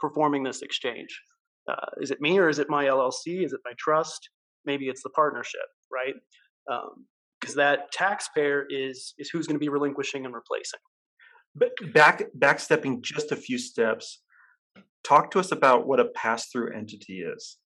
performing 0.01 0.43
this 0.43 0.63
exchange? 0.63 1.21
Uh, 1.69 1.87
is 2.01 2.11
it 2.11 2.21
me 2.21 2.39
or 2.39 2.49
is 2.49 2.59
it 2.59 2.71
my 2.71 2.85
LLC? 2.85 3.45
Is 3.45 3.53
it 3.53 3.61
my 3.65 3.73
trust? 3.79 4.31
Maybe 4.65 4.89
it's 4.89 5.03
the 5.03 5.11
partnership, 5.11 5.67
right? 5.93 6.15
Because 6.67 7.55
um, 7.55 7.57
that 7.57 7.93
taxpayer 7.93 8.67
is 8.69 9.15
is 9.19 9.31
who's 9.31 9.47
going 9.47 9.57
to 9.57 9.61
be 9.61 9.69
relinquishing 9.69 10.25
and 10.25 10.35
replacing. 10.35 10.81
But 11.55 11.73
back 11.95 12.23
backstepping 12.39 13.03
just 13.03 13.33
a 13.33 13.37
few 13.37 13.59
steps, 13.59 14.23
talk 15.05 15.31
to 15.33 15.41
us 15.41 15.53
about 15.53 15.87
what 15.87 16.01
a 16.01 16.07
pass 16.07 16.49
through 16.49 16.75
entity 16.75 17.21
is. 17.21 17.59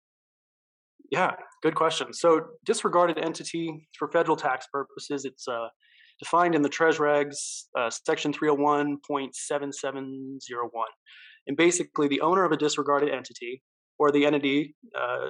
Yeah, 1.11 1.33
good 1.63 1.75
question. 1.75 2.13
So 2.13 2.43
disregarded 2.65 3.19
entity 3.19 3.89
for 3.99 4.09
federal 4.09 4.37
tax 4.37 4.67
purposes, 4.73 5.25
it's 5.25 5.49
uh, 5.49 5.67
defined 6.21 6.55
in 6.55 6.63
the 6.63 6.69
Treas 6.69 6.99
Regs, 6.99 7.65
uh, 7.77 7.91
section 7.91 8.33
301.7701. 8.33 10.69
And 11.49 11.57
basically, 11.57 12.07
the 12.07 12.21
owner 12.21 12.45
of 12.45 12.53
a 12.53 12.57
disregarded 12.57 13.11
entity 13.11 13.65
or 14.01 14.11
the 14.11 14.25
entity 14.25 14.75
uh, 14.99 15.27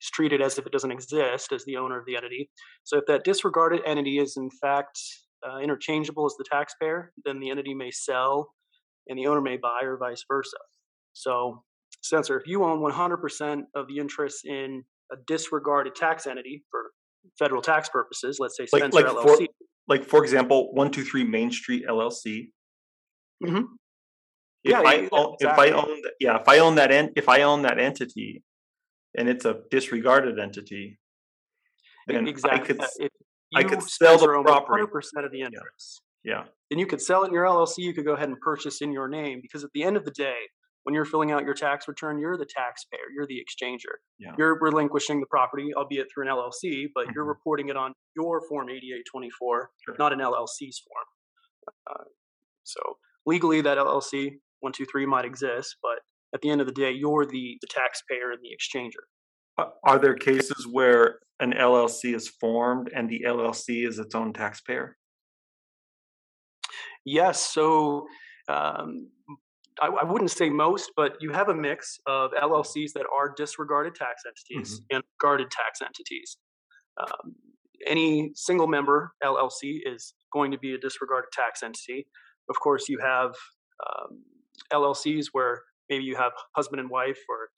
is 0.00 0.10
treated 0.14 0.40
as 0.40 0.56
if 0.58 0.64
it 0.64 0.72
doesn't 0.72 0.92
exist 0.92 1.50
as 1.52 1.64
the 1.64 1.76
owner 1.76 1.98
of 1.98 2.06
the 2.06 2.16
entity. 2.16 2.48
So 2.84 2.98
if 2.98 3.04
that 3.08 3.24
disregarded 3.24 3.80
entity 3.84 4.18
is 4.18 4.36
in 4.36 4.48
fact 4.62 4.98
uh, 5.46 5.58
interchangeable 5.58 6.24
as 6.24 6.34
the 6.38 6.44
taxpayer, 6.50 7.12
then 7.24 7.40
the 7.40 7.50
entity 7.50 7.74
may 7.74 7.90
sell 7.90 8.54
and 9.08 9.18
the 9.18 9.26
owner 9.26 9.40
may 9.40 9.56
buy 9.56 9.80
or 9.82 9.96
vice 9.98 10.24
versa. 10.28 10.56
So, 11.14 11.64
Spencer, 12.02 12.38
if 12.38 12.46
you 12.46 12.62
own 12.62 12.78
100% 12.80 13.62
of 13.74 13.88
the 13.88 13.98
interest 13.98 14.46
in 14.46 14.84
a 15.12 15.16
disregarded 15.26 15.96
tax 15.96 16.28
entity 16.28 16.62
for 16.70 16.92
federal 17.38 17.60
tax 17.60 17.88
purposes, 17.88 18.36
let's 18.38 18.56
say 18.56 18.66
Like 18.72 18.84
Spencer 18.84 19.02
like 19.02 19.16
LLC. 19.16 19.24
for 19.24 19.38
like 19.88 20.04
for 20.04 20.22
example, 20.22 20.72
one 20.74 20.92
two 20.92 21.02
three 21.02 21.24
Main 21.24 21.50
Street 21.50 21.84
LLC. 21.88 22.52
Mhm. 23.44 23.64
If 24.62 24.72
Yeah, 24.72 24.80
I 24.80 24.94
yeah, 24.94 25.08
own, 25.12 25.36
if 25.40 25.58
I 25.58 25.70
own 25.70 26.02
yeah 26.20 26.36
if 26.40 26.48
I 26.48 26.58
own 26.58 26.74
that 26.76 26.90
en- 26.90 27.12
if 27.16 27.28
I 27.28 27.42
own 27.42 27.62
that 27.62 27.78
entity, 27.78 28.42
and 29.16 29.28
it's 29.28 29.44
a 29.44 29.62
disregarded 29.70 30.38
entity, 30.38 30.98
then 32.06 32.28
exactly. 32.28 32.60
I 32.60 32.64
could 32.66 32.80
Uh, 32.80 32.86
if 32.98 33.10
I 33.54 33.64
could 33.64 33.82
sell 33.82 34.18
the 34.18 34.26
property. 34.42 34.82
100% 34.84 35.24
of 35.24 35.32
the 35.32 35.40
interest, 35.42 36.02
yeah 36.24 36.44
then 36.70 36.78
you 36.78 36.86
could 36.86 37.00
sell 37.02 37.24
it 37.24 37.28
in 37.28 37.32
your 37.34 37.44
LLC. 37.46 37.78
You 37.82 37.92
could 37.94 38.04
go 38.04 38.12
ahead 38.12 38.28
and 38.28 38.38
purchase 38.40 38.80
in 38.80 38.92
your 38.92 39.08
name 39.08 39.40
because 39.42 39.64
at 39.64 39.70
the 39.72 39.82
end 39.82 39.96
of 39.96 40.04
the 40.04 40.12
day, 40.12 40.36
when 40.84 40.94
you're 40.94 41.04
filling 41.04 41.32
out 41.32 41.42
your 41.44 41.54
tax 41.54 41.88
return, 41.88 42.18
you're 42.20 42.36
the 42.36 42.46
taxpayer, 42.46 43.08
you're 43.14 43.26
the 43.26 43.42
exchanger. 43.44 43.94
Yeah. 44.18 44.34
You're 44.38 44.56
relinquishing 44.60 45.18
the 45.20 45.26
property, 45.26 45.74
albeit 45.74 46.06
through 46.12 46.24
an 46.24 46.30
LLC, 46.30 46.86
but 46.94 47.06
you're 47.12 47.24
Mhm. 47.24 47.28
reporting 47.36 47.68
it 47.70 47.76
on 47.76 47.92
your 48.14 48.40
Form 48.48 48.68
8824, 48.70 49.70
Sure. 49.84 49.96
not 49.98 50.12
an 50.12 50.20
LLC's 50.20 50.78
form. 50.78 51.06
Uh, 51.88 52.04
so 52.62 52.98
legally, 53.26 53.60
that 53.62 53.78
LLC 53.78 54.40
123 54.60 55.06
might 55.06 55.24
exist, 55.24 55.76
but 55.82 56.00
at 56.34 56.40
the 56.42 56.50
end 56.50 56.60
of 56.60 56.66
the 56.66 56.72
day, 56.72 56.90
you're 56.92 57.26
the, 57.26 57.58
the 57.60 57.66
taxpayer 57.68 58.30
and 58.30 58.40
the 58.42 58.50
exchanger. 58.50 59.04
Are- 59.84 59.98
there 59.98 60.14
cases 60.14 60.66
where 60.70 61.18
an 61.40 61.52
LLC 61.52 62.14
is 62.14 62.28
formed 62.28 62.90
and 62.94 63.10
the 63.10 63.24
LLC 63.26 63.86
is 63.86 63.98
its 63.98 64.14
own 64.14 64.32
taxpayer? 64.32 64.96
Yes. 67.04 67.44
So 67.52 68.06
um, 68.48 69.10
I, 69.80 69.88
I 69.88 70.04
wouldn't 70.04 70.30
say 70.30 70.50
most, 70.50 70.92
but 70.96 71.16
you 71.20 71.30
have 71.32 71.48
a 71.48 71.54
mix 71.54 71.98
of 72.06 72.30
LLCs 72.32 72.92
that 72.94 73.06
are 73.14 73.32
disregarded 73.36 73.94
tax 73.94 74.22
entities 74.26 74.80
and 74.90 75.02
guarded 75.20 75.50
tax 75.50 75.80
entities. 75.82 76.36
Um, 77.00 77.34
any 77.86 78.32
single 78.34 78.66
member 78.66 79.12
LLC 79.24 79.78
is 79.84 80.14
going 80.32 80.50
to 80.50 80.58
be 80.58 80.74
a 80.74 80.78
disregarded 80.78 81.30
tax 81.32 81.62
entity. 81.62 82.06
Of 82.48 82.60
course, 82.60 82.88
you 82.88 82.98
have 82.98 83.30
um, 83.86 84.22
LLCs 84.72 85.26
where 85.32 85.62
maybe 85.88 86.04
you 86.04 86.16
have 86.16 86.32
husband 86.56 86.80
and 86.80 86.90
wife 86.90 87.18
or 87.28 87.48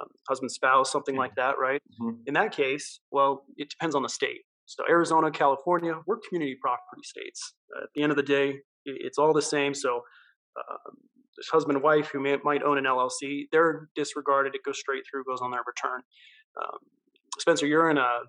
um, 0.00 0.08
husband 0.28 0.50
spouse, 0.50 0.90
something 0.90 1.16
like 1.16 1.34
that, 1.36 1.58
right? 1.58 1.82
Mhm. 2.00 2.20
In 2.26 2.34
that 2.34 2.52
case, 2.52 3.00
well, 3.10 3.44
it 3.56 3.68
depends 3.68 3.94
on 3.94 4.02
the 4.02 4.08
state. 4.08 4.42
So 4.66 4.84
Arizona, 4.88 5.30
California, 5.30 6.00
we're 6.06 6.18
community 6.28 6.56
property 6.60 7.02
states. 7.02 7.54
Uh, 7.76 7.82
at 7.84 7.88
the 7.94 8.02
end 8.02 8.10
of 8.10 8.16
the 8.16 8.22
day, 8.22 8.60
it's 8.84 9.18
all 9.18 9.32
the 9.32 9.42
same. 9.42 9.74
So 9.74 10.02
um, 10.56 10.96
this 11.36 11.48
husband 11.48 11.76
and 11.76 11.84
wife 11.84 12.08
who 12.12 12.20
may, 12.20 12.36
might 12.44 12.62
own 12.62 12.78
an 12.78 12.84
LLC, 12.84 13.48
they're 13.52 13.88
disregarded. 13.94 14.54
It 14.54 14.62
goes 14.64 14.78
straight 14.78 15.02
through, 15.10 15.24
goes 15.24 15.40
on 15.40 15.50
their 15.50 15.62
return. 15.66 16.00
Um, 16.60 16.78
Spencer, 17.38 17.66
you're 17.66 17.90
in 17.90 17.98
a 17.98 18.20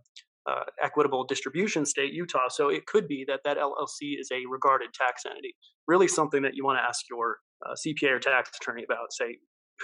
uh, 0.45 0.63
equitable 0.81 1.23
distribution 1.23 1.85
state, 1.85 2.13
Utah, 2.13 2.49
so 2.49 2.69
it 2.69 2.85
could 2.85 3.07
be 3.07 3.25
that 3.27 3.41
that 3.45 3.57
LLC 3.57 4.19
is 4.19 4.29
a 4.31 4.45
regarded 4.49 4.93
tax 4.93 5.23
entity. 5.25 5.55
Really, 5.87 6.07
something 6.07 6.41
that 6.43 6.55
you 6.55 6.65
want 6.65 6.79
to 6.79 6.83
ask 6.83 7.05
your 7.09 7.37
uh, 7.65 7.73
CPA 7.75 8.11
or 8.11 8.19
tax 8.19 8.51
attorney 8.61 8.83
about. 8.83 9.11
Say, 9.13 9.37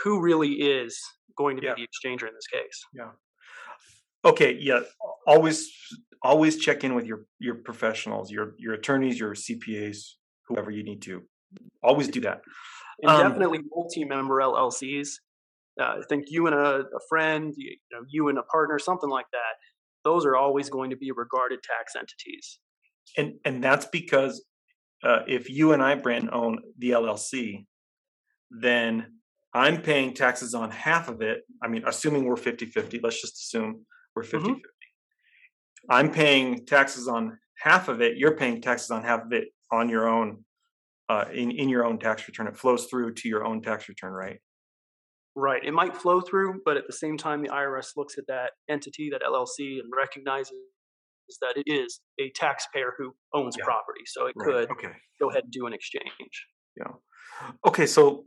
who 0.03 0.21
really 0.21 0.53
is 0.53 0.99
going 1.37 1.57
to 1.57 1.63
Yeah. 1.63 1.75
be 1.75 1.81
the 1.81 1.87
exchanger 2.09 2.27
in 2.27 2.33
this 2.35 2.47
case? 2.47 2.85
Yeah. 2.93 3.11
Okay. 4.25 4.57
Yeah. 4.59 4.81
Always, 5.25 5.71
always 6.21 6.57
check 6.57 6.83
in 6.83 6.95
with 6.95 7.05
your 7.05 7.25
your 7.39 7.55
professionals, 7.55 8.31
your 8.31 8.55
your 8.57 8.73
attorneys, 8.73 9.19
your 9.19 9.33
CPAs, 9.33 10.15
whoever 10.47 10.71
you 10.71 10.83
need 10.83 11.01
to. 11.03 11.23
Always 11.83 12.07
do 12.09 12.21
that. 12.21 12.41
and 13.01 13.11
Um, 13.11 13.29
definitely 13.31 13.59
multi-member 13.73 14.35
LLCs. 14.41 15.09
Uh, 15.79 15.83
I 15.83 16.01
think 16.09 16.25
you 16.27 16.45
and 16.47 16.55
a, 16.55 16.81
a 16.81 16.99
friend, 17.07 17.53
you, 17.55 17.69
you 17.69 17.97
know, 17.97 18.03
you 18.09 18.27
and 18.27 18.37
a 18.37 18.43
partner, 18.43 18.77
something 18.79 19.09
like 19.09 19.27
that. 19.31 19.55
Those 20.03 20.25
are 20.25 20.35
always 20.35 20.69
going 20.69 20.89
to 20.89 20.97
be 20.97 21.11
regarded 21.11 21.63
tax 21.63 21.95
entities. 21.95 22.59
And 23.17 23.35
and 23.45 23.63
that's 23.63 23.85
because 23.85 24.43
uh, 25.03 25.21
if 25.27 25.49
you 25.49 25.71
and 25.71 25.81
I, 25.81 25.95
Brent, 25.95 26.29
own 26.33 26.59
the 26.77 26.89
LLC, 26.91 27.65
then 28.51 29.19
I'm 29.53 29.81
paying 29.81 30.13
taxes 30.13 30.53
on 30.53 30.71
half 30.71 31.07
of 31.09 31.21
it. 31.21 31.41
I 31.63 31.67
mean, 31.67 31.83
assuming 31.85 32.25
we're 32.25 32.35
50-50, 32.35 32.99
let's 33.03 33.21
just 33.21 33.35
assume 33.35 33.85
we're 34.15 34.23
50-50. 34.23 34.61
I'm 35.89 36.11
paying 36.11 36.65
taxes 36.65 37.07
on 37.07 37.37
half 37.61 37.87
of 37.87 38.01
it. 38.01 38.17
You're 38.17 38.35
paying 38.35 38.61
taxes 38.61 38.91
on 38.91 39.03
half 39.03 39.21
of 39.25 39.31
it 39.33 39.47
on 39.71 39.89
your 39.89 40.07
own, 40.07 40.43
uh, 41.09 41.25
in 41.33 41.51
in 41.51 41.69
your 41.69 41.85
own 41.85 41.97
tax 41.97 42.27
return. 42.27 42.47
It 42.47 42.55
flows 42.57 42.85
through 42.85 43.13
to 43.15 43.27
your 43.29 43.43
own 43.45 43.61
tax 43.61 43.89
return, 43.89 44.13
right? 44.13 44.39
Right. 45.35 45.63
It 45.63 45.71
might 45.73 45.95
flow 45.95 46.21
through, 46.21 46.61
but 46.65 46.75
at 46.77 46.85
the 46.85 46.93
same 46.93 47.17
time, 47.17 47.41
the 47.41 47.49
IRS 47.49 47.95
looks 47.95 48.17
at 48.17 48.25
that 48.27 48.51
entity, 48.69 49.09
that 49.11 49.21
LLC, 49.23 49.79
and 49.79 49.89
recognizes 49.95 50.53
that 51.41 51.55
it 51.55 51.71
is 51.71 52.01
a 52.19 52.31
taxpayer 52.31 52.93
who 52.97 53.15
owns 53.33 53.55
Yeah. 53.57 53.63
property. 53.65 54.01
So 54.05 54.25
it 54.27 54.35
Right. 54.35 54.45
could 54.67 54.71
Okay. 54.71 54.93
go 55.19 55.29
ahead 55.29 55.43
and 55.43 55.51
do 55.51 55.65
an 55.67 55.73
exchange. 55.73 56.47
Yeah. 56.75 56.93
Okay, 57.65 57.85
so 57.85 58.25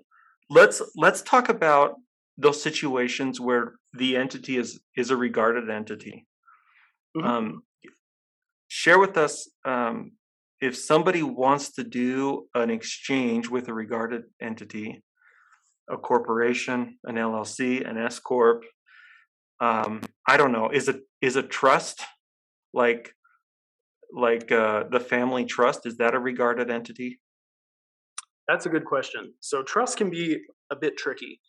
let's 0.53 0.83
let's 0.97 1.23
talk 1.23 1.49
about 1.49 1.95
those 2.37 2.63
situations 2.63 3.41
where 3.41 3.75
the 3.95 4.17
entity 4.17 4.57
is 4.59 4.81
is 4.97 5.11
a 5.11 5.17
regarded 5.17 5.71
entity. 5.71 6.27
Mhm. 7.17 7.25
Um, 7.25 7.63
share 8.69 8.99
with 8.99 9.17
us 9.17 9.51
um, 9.65 10.13
if 10.61 10.77
somebody 10.77 11.23
wants 11.23 11.73
to 11.73 11.85
do 11.85 12.49
an 12.55 12.71
exchange 12.71 13.49
with 13.49 13.69
a 13.69 13.75
regarded 13.75 14.25
entity, 14.41 15.03
a 15.89 15.97
corporation, 15.97 16.99
an 17.05 17.17
LLC, 17.17 17.85
an 17.89 17.99
S 17.99 18.19
corp. 18.19 18.65
Um, 19.61 20.01
I 20.27 20.37
don't 20.37 20.53
know. 20.53 20.71
Is 20.71 20.89
it 20.89 21.01
is 21.21 21.37
a 21.37 21.43
trust 21.43 22.03
like 22.73 23.15
like 24.15 24.53
uh, 24.53 24.85
the 24.91 25.01
family 25.01 25.45
trust? 25.45 25.87
Is 25.87 25.97
that 25.99 26.15
a 26.15 26.19
regarded 26.19 26.71
entity? 26.71 27.21
That's 28.53 28.67
a 28.67 28.69
good 28.69 28.85
question. 28.85 29.33
So 29.41 29.63
trust 29.63 29.97
can 29.97 30.11
be 30.11 30.37
a 30.71 30.77
bit 30.77 30.99
tricky. 30.99 31.41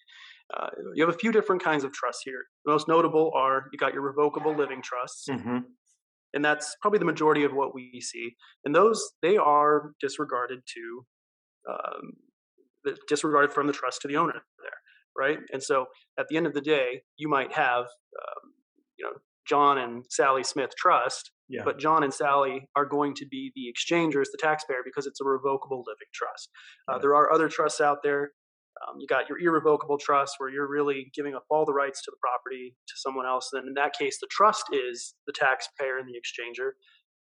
Uh, 0.55 0.69
you 0.95 1.05
have 1.05 1.13
a 1.13 1.17
few 1.17 1.33
different 1.33 1.61
kinds 1.61 1.83
of 1.83 1.91
trusts 1.91 2.21
here. 2.23 2.43
The 2.63 2.71
most 2.71 2.87
notable 2.87 3.29
are 3.35 3.65
you 3.73 3.77
got 3.77 3.93
your 3.93 4.03
revocable 4.03 4.55
living 4.55 4.81
trusts, 4.81 5.27
hmm 5.29 5.59
and 6.35 6.43
that's 6.43 6.75
probably 6.81 6.97
the 6.97 7.05
majority 7.05 7.43
of 7.43 7.53
what 7.53 7.75
we 7.75 8.01
see. 8.01 8.35
And 8.65 8.73
those 8.73 9.11
they 9.21 9.35
are 9.37 9.91
disregarded 9.99 10.61
to 10.75 11.05
um, 11.69 12.13
disregarded 13.07 13.53
from 13.53 13.67
the 13.67 13.73
trust 13.73 14.01
to 14.01 14.07
the 14.07 14.17
owner 14.17 14.41
there, 14.63 14.79
right? 15.15 15.39
And 15.51 15.61
so 15.61 15.85
at 16.17 16.27
the 16.29 16.37
end 16.37 16.47
of 16.47 16.53
the 16.53 16.61
day, 16.61 17.01
you 17.17 17.29
might 17.29 17.51
have 17.53 17.83
um, 17.83 18.53
you 18.97 19.05
know 19.05 19.13
John 19.47 19.77
and 19.77 20.03
Sally 20.09 20.43
Smith 20.43 20.71
Trust, 20.77 21.31
Yeah. 21.49 21.63
but 21.63 21.77
John 21.79 22.03
and 22.03 22.13
Sally 22.13 22.69
are 22.75 22.85
going 22.85 23.13
to 23.15 23.25
be 23.27 23.51
the 23.55 23.67
exchangers, 23.69 24.29
the 24.31 24.37
taxpayer, 24.37 24.81
because 24.83 25.05
it's 25.05 25.21
a 25.21 25.25
revocable 25.25 25.83
living 25.85 26.07
trust. 26.13 26.49
Uh, 26.87 26.93
Right. 26.93 27.01
there 27.01 27.15
are 27.15 27.31
other 27.31 27.49
trusts 27.49 27.81
out 27.81 28.03
there. 28.03 28.33
Um, 28.87 28.99
you 28.99 29.07
got 29.07 29.29
your 29.29 29.37
irrevocable 29.39 29.97
trust 29.99 30.35
where 30.39 30.49
you're 30.49 30.67
really 30.67 31.11
giving 31.13 31.35
up 31.35 31.45
all 31.49 31.63
the 31.65 31.73
rights 31.73 32.01
to 32.03 32.11
the 32.11 32.17
property 32.19 32.75
to 32.87 32.93
someone 32.97 33.25
else. 33.25 33.49
Then 33.53 33.67
in 33.67 33.73
that 33.75 33.93
case, 33.93 34.19
the 34.19 34.27
trust 34.31 34.65
is 34.71 35.13
the 35.27 35.33
taxpayer 35.33 35.97
and 35.99 36.07
the 36.09 36.19
exchanger. 36.19 36.71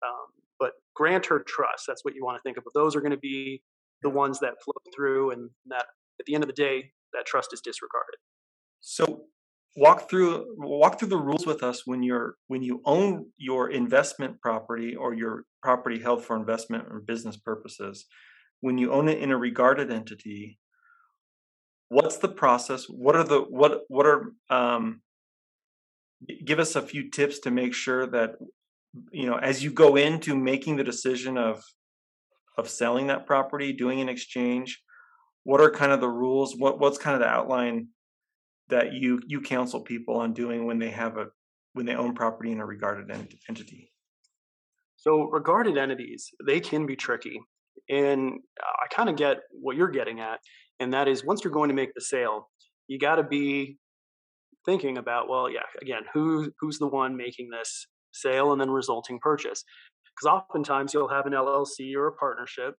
Um, 0.06 0.26
but 0.58 0.74
grantor 0.94 1.40
trust, 1.40 1.84
that's 1.88 2.04
what 2.04 2.14
you 2.14 2.24
want 2.24 2.36
to 2.38 2.42
think 2.42 2.56
of. 2.56 2.64
But 2.64 2.74
those 2.74 2.94
are 2.94 3.00
going 3.00 3.10
to 3.10 3.16
be 3.18 3.62
the 4.02 4.10
ones 4.10 4.38
that 4.40 4.62
flow 4.62 4.74
through, 4.94 5.32
and 5.32 5.50
that 5.66 5.86
at 6.20 6.26
the 6.26 6.34
end 6.34 6.44
of 6.44 6.48
the 6.48 6.54
day, 6.54 6.92
that 7.12 7.26
trust 7.26 7.52
is 7.52 7.60
disregarded. 7.60 8.16
So 8.80 9.26
walk 9.76 10.10
through 10.10 10.46
walk 10.58 10.98
through 10.98 11.08
the 11.08 11.16
rules 11.16 11.46
with 11.46 11.62
us 11.62 11.86
when 11.86 12.02
you're 12.02 12.34
when 12.48 12.62
you 12.62 12.82
own 12.84 13.26
your 13.38 13.70
investment 13.70 14.40
property 14.40 14.96
or 14.96 15.14
your 15.14 15.44
property 15.62 15.98
held 15.98 16.24
for 16.24 16.36
investment 16.36 16.84
or 16.90 17.00
business 17.00 17.36
purposes. 17.36 18.06
When 18.60 18.78
you 18.78 18.92
own 18.92 19.08
it 19.08 19.18
in 19.18 19.30
a 19.30 19.38
regarded 19.38 19.90
entity, 19.90 20.58
what's 21.88 22.18
the 22.18 22.28
process? 22.28 22.84
What 22.84 23.16
are 23.16 23.24
the 23.24 23.40
what 23.40 23.82
what 23.88 24.06
are 24.06 24.32
um 24.50 25.02
give 26.44 26.58
us 26.58 26.76
a 26.76 26.82
few 26.82 27.10
tips 27.10 27.38
to 27.40 27.50
make 27.50 27.72
sure 27.72 28.06
that 28.06 28.32
you 29.12 29.26
know 29.26 29.36
as 29.36 29.62
you 29.62 29.72
go 29.72 29.96
into 29.96 30.36
making 30.36 30.76
the 30.76 30.84
decision 30.84 31.38
of 31.38 31.62
of 32.58 32.68
selling 32.68 33.06
that 33.06 33.26
property, 33.26 33.72
doing 33.72 34.00
an 34.00 34.08
exchange, 34.08 34.82
what 35.44 35.60
are 35.60 35.70
kind 35.70 35.92
of 35.92 36.00
the 36.00 36.08
rules? 36.08 36.56
What 36.56 36.80
what's 36.80 36.98
kind 36.98 37.14
of 37.14 37.20
the 37.20 37.28
outline 37.28 37.88
that 38.70 38.92
you 38.92 39.20
you 39.26 39.40
counsel 39.40 39.80
people 39.80 40.16
on 40.16 40.32
doing 40.32 40.66
when 40.66 40.78
they 40.78 40.90
have 40.90 41.16
a 41.16 41.26
when 41.72 41.86
they 41.86 41.94
own 41.94 42.14
property 42.14 42.52
in 42.52 42.60
a 42.60 42.66
regarded 42.66 43.10
ent- 43.10 43.34
entity? 43.48 43.92
So 44.96 45.30
regarded 45.30 45.78
entities, 45.78 46.30
they 46.46 46.60
can 46.60 46.86
be 46.86 46.96
tricky. 46.96 47.40
And 47.88 48.40
I 48.60 48.94
kind 48.94 49.08
of 49.08 49.16
get 49.16 49.38
what 49.50 49.76
you're 49.76 49.88
getting 49.88 50.20
at. 50.20 50.40
And 50.78 50.92
that 50.92 51.08
is 51.08 51.24
once 51.24 51.42
you're 51.42 51.52
going 51.52 51.68
to 51.68 51.74
make 51.74 51.94
the 51.94 52.00
sale, 52.00 52.50
you 52.86 52.98
got 52.98 53.16
to 53.16 53.22
be 53.22 53.78
thinking 54.66 54.98
about, 54.98 55.28
well, 55.28 55.50
yeah, 55.50 55.62
again, 55.80 56.02
who 56.12 56.52
who's 56.60 56.78
the 56.78 56.86
one 56.86 57.16
making 57.16 57.48
this 57.50 57.86
sale 58.12 58.52
and 58.52 58.60
then 58.60 58.70
resulting 58.70 59.18
purchase? 59.20 59.64
Because 60.04 60.42
oftentimes 60.42 60.92
you'll 60.92 61.08
have 61.08 61.26
an 61.26 61.32
LLC 61.32 61.94
or 61.96 62.08
a 62.08 62.12
partnership. 62.12 62.74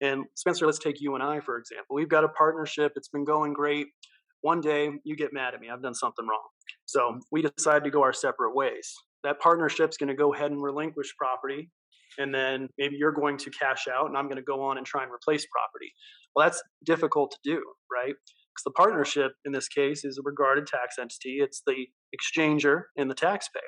And 0.00 0.24
Spencer, 0.34 0.66
let's 0.66 0.78
take 0.78 1.00
you 1.00 1.14
and 1.14 1.22
I, 1.22 1.40
for 1.40 1.58
example. 1.58 1.96
We've 1.96 2.08
got 2.08 2.24
a 2.24 2.28
partnership, 2.28 2.92
it's 2.96 3.08
been 3.08 3.24
going 3.24 3.54
great. 3.54 3.88
One 4.46 4.60
day 4.60 4.90
you 5.02 5.16
get 5.16 5.32
mad 5.32 5.54
at 5.54 5.60
me. 5.60 5.66
I've 5.68 5.82
done 5.82 5.94
something 5.94 6.24
wrong. 6.24 6.46
So 6.84 7.18
we 7.32 7.42
decide 7.42 7.82
to 7.82 7.90
go 7.90 8.04
our 8.04 8.12
separate 8.12 8.54
ways. 8.54 8.94
That 9.24 9.40
partnership's 9.40 9.96
going 9.96 10.08
to 10.08 10.14
go 10.14 10.32
ahead 10.32 10.52
and 10.52 10.62
relinquish 10.62 11.12
property. 11.18 11.68
And 12.16 12.32
then 12.32 12.68
maybe 12.78 12.94
you're 12.96 13.10
going 13.10 13.38
to 13.38 13.50
cash 13.50 13.88
out 13.92 14.06
and 14.06 14.16
I'm 14.16 14.26
going 14.26 14.36
to 14.36 14.42
go 14.42 14.62
on 14.62 14.78
and 14.78 14.86
try 14.86 15.02
and 15.02 15.10
replace 15.12 15.44
property. 15.50 15.90
Well, 16.34 16.46
that's 16.46 16.62
difficult 16.84 17.32
to 17.32 17.38
do, 17.42 17.60
right? 17.92 18.14
Because 18.14 18.64
the 18.64 18.70
partnership 18.70 19.32
in 19.44 19.50
this 19.50 19.66
case 19.66 20.04
is 20.04 20.16
a 20.16 20.22
regarded 20.24 20.68
tax 20.68 20.94
entity, 21.00 21.38
it's 21.40 21.62
the 21.66 21.86
exchanger 22.14 22.82
and 22.96 23.10
the 23.10 23.16
taxpayer. 23.16 23.62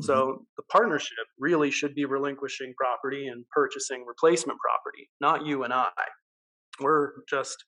Mm-hmm. 0.00 0.06
So 0.06 0.46
the 0.56 0.64
partnership 0.72 1.26
really 1.38 1.70
should 1.70 1.94
be 1.94 2.06
relinquishing 2.06 2.72
property 2.78 3.26
and 3.26 3.44
purchasing 3.54 4.06
replacement 4.08 4.58
property, 4.58 5.10
not 5.20 5.44
you 5.44 5.62
and 5.62 5.74
I. 5.74 5.90
We're 6.80 7.10
just 7.28 7.66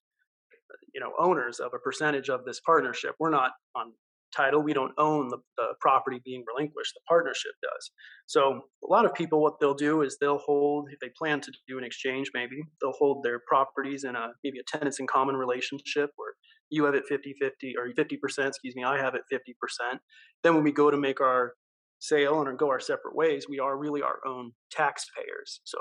you 0.95 1.01
know 1.01 1.13
owners 1.19 1.61
of 1.61 1.73
a 1.75 1.79
percentage 1.79 2.29
of 2.29 2.45
this 2.45 2.61
partnership. 2.61 3.15
We're 3.19 3.31
not 3.31 3.53
on 3.75 3.93
title. 4.35 4.63
We 4.63 4.73
don't 4.73 4.93
own 4.99 5.29
the, 5.29 5.39
the 5.57 5.75
property 5.81 6.21
being 6.25 6.45
relinquished. 6.47 6.95
The 6.95 7.01
partnership 7.09 7.53
does. 7.63 7.91
So 8.27 8.63
a 8.83 8.93
lot 8.93 9.05
of 9.05 9.15
people, 9.15 9.41
what 9.41 9.61
they'll 9.61 9.75
do 9.75 10.03
is 10.03 10.17
they'll 10.21 10.39
hold, 10.39 10.89
if 10.91 10.99
they 11.01 11.11
plan 11.17 11.41
to 11.43 11.53
do 11.69 11.79
an 11.79 11.85
exchange, 11.85 12.31
maybe 12.35 12.63
they'll 12.81 12.93
hold 12.93 13.23
their 13.23 13.41
properties 13.47 14.05
in 14.05 14.17
a 14.17 14.29
maybe 14.43 14.59
a 14.59 14.77
tenants 14.77 14.99
in 14.99 15.07
common 15.07 15.37
relationship 15.37 16.11
where 16.17 16.33
you 16.71 16.85
have 16.85 16.95
it 16.95 17.05
50 17.09 17.35
50 17.41 17.75
or 17.77 17.89
50%, 17.89 18.49
excuse 18.49 18.75
me, 18.75 18.85
I 18.85 18.99
have 18.99 19.15
it 19.15 19.23
50%. 19.33 19.99
Then 20.43 20.55
when 20.55 20.65
we 20.65 20.73
go 20.73 20.91
to 20.91 20.97
make 20.97 21.21
our 21.21 21.53
sale 22.01 22.41
and 22.41 22.59
go 22.59 22.69
our 22.69 22.81
separate 22.81 23.15
ways, 23.15 23.47
we 23.49 23.61
are 23.61 23.79
really 23.79 24.03
our 24.03 24.19
own 24.27 24.53
taxpayers. 24.71 25.61
So 25.65 25.79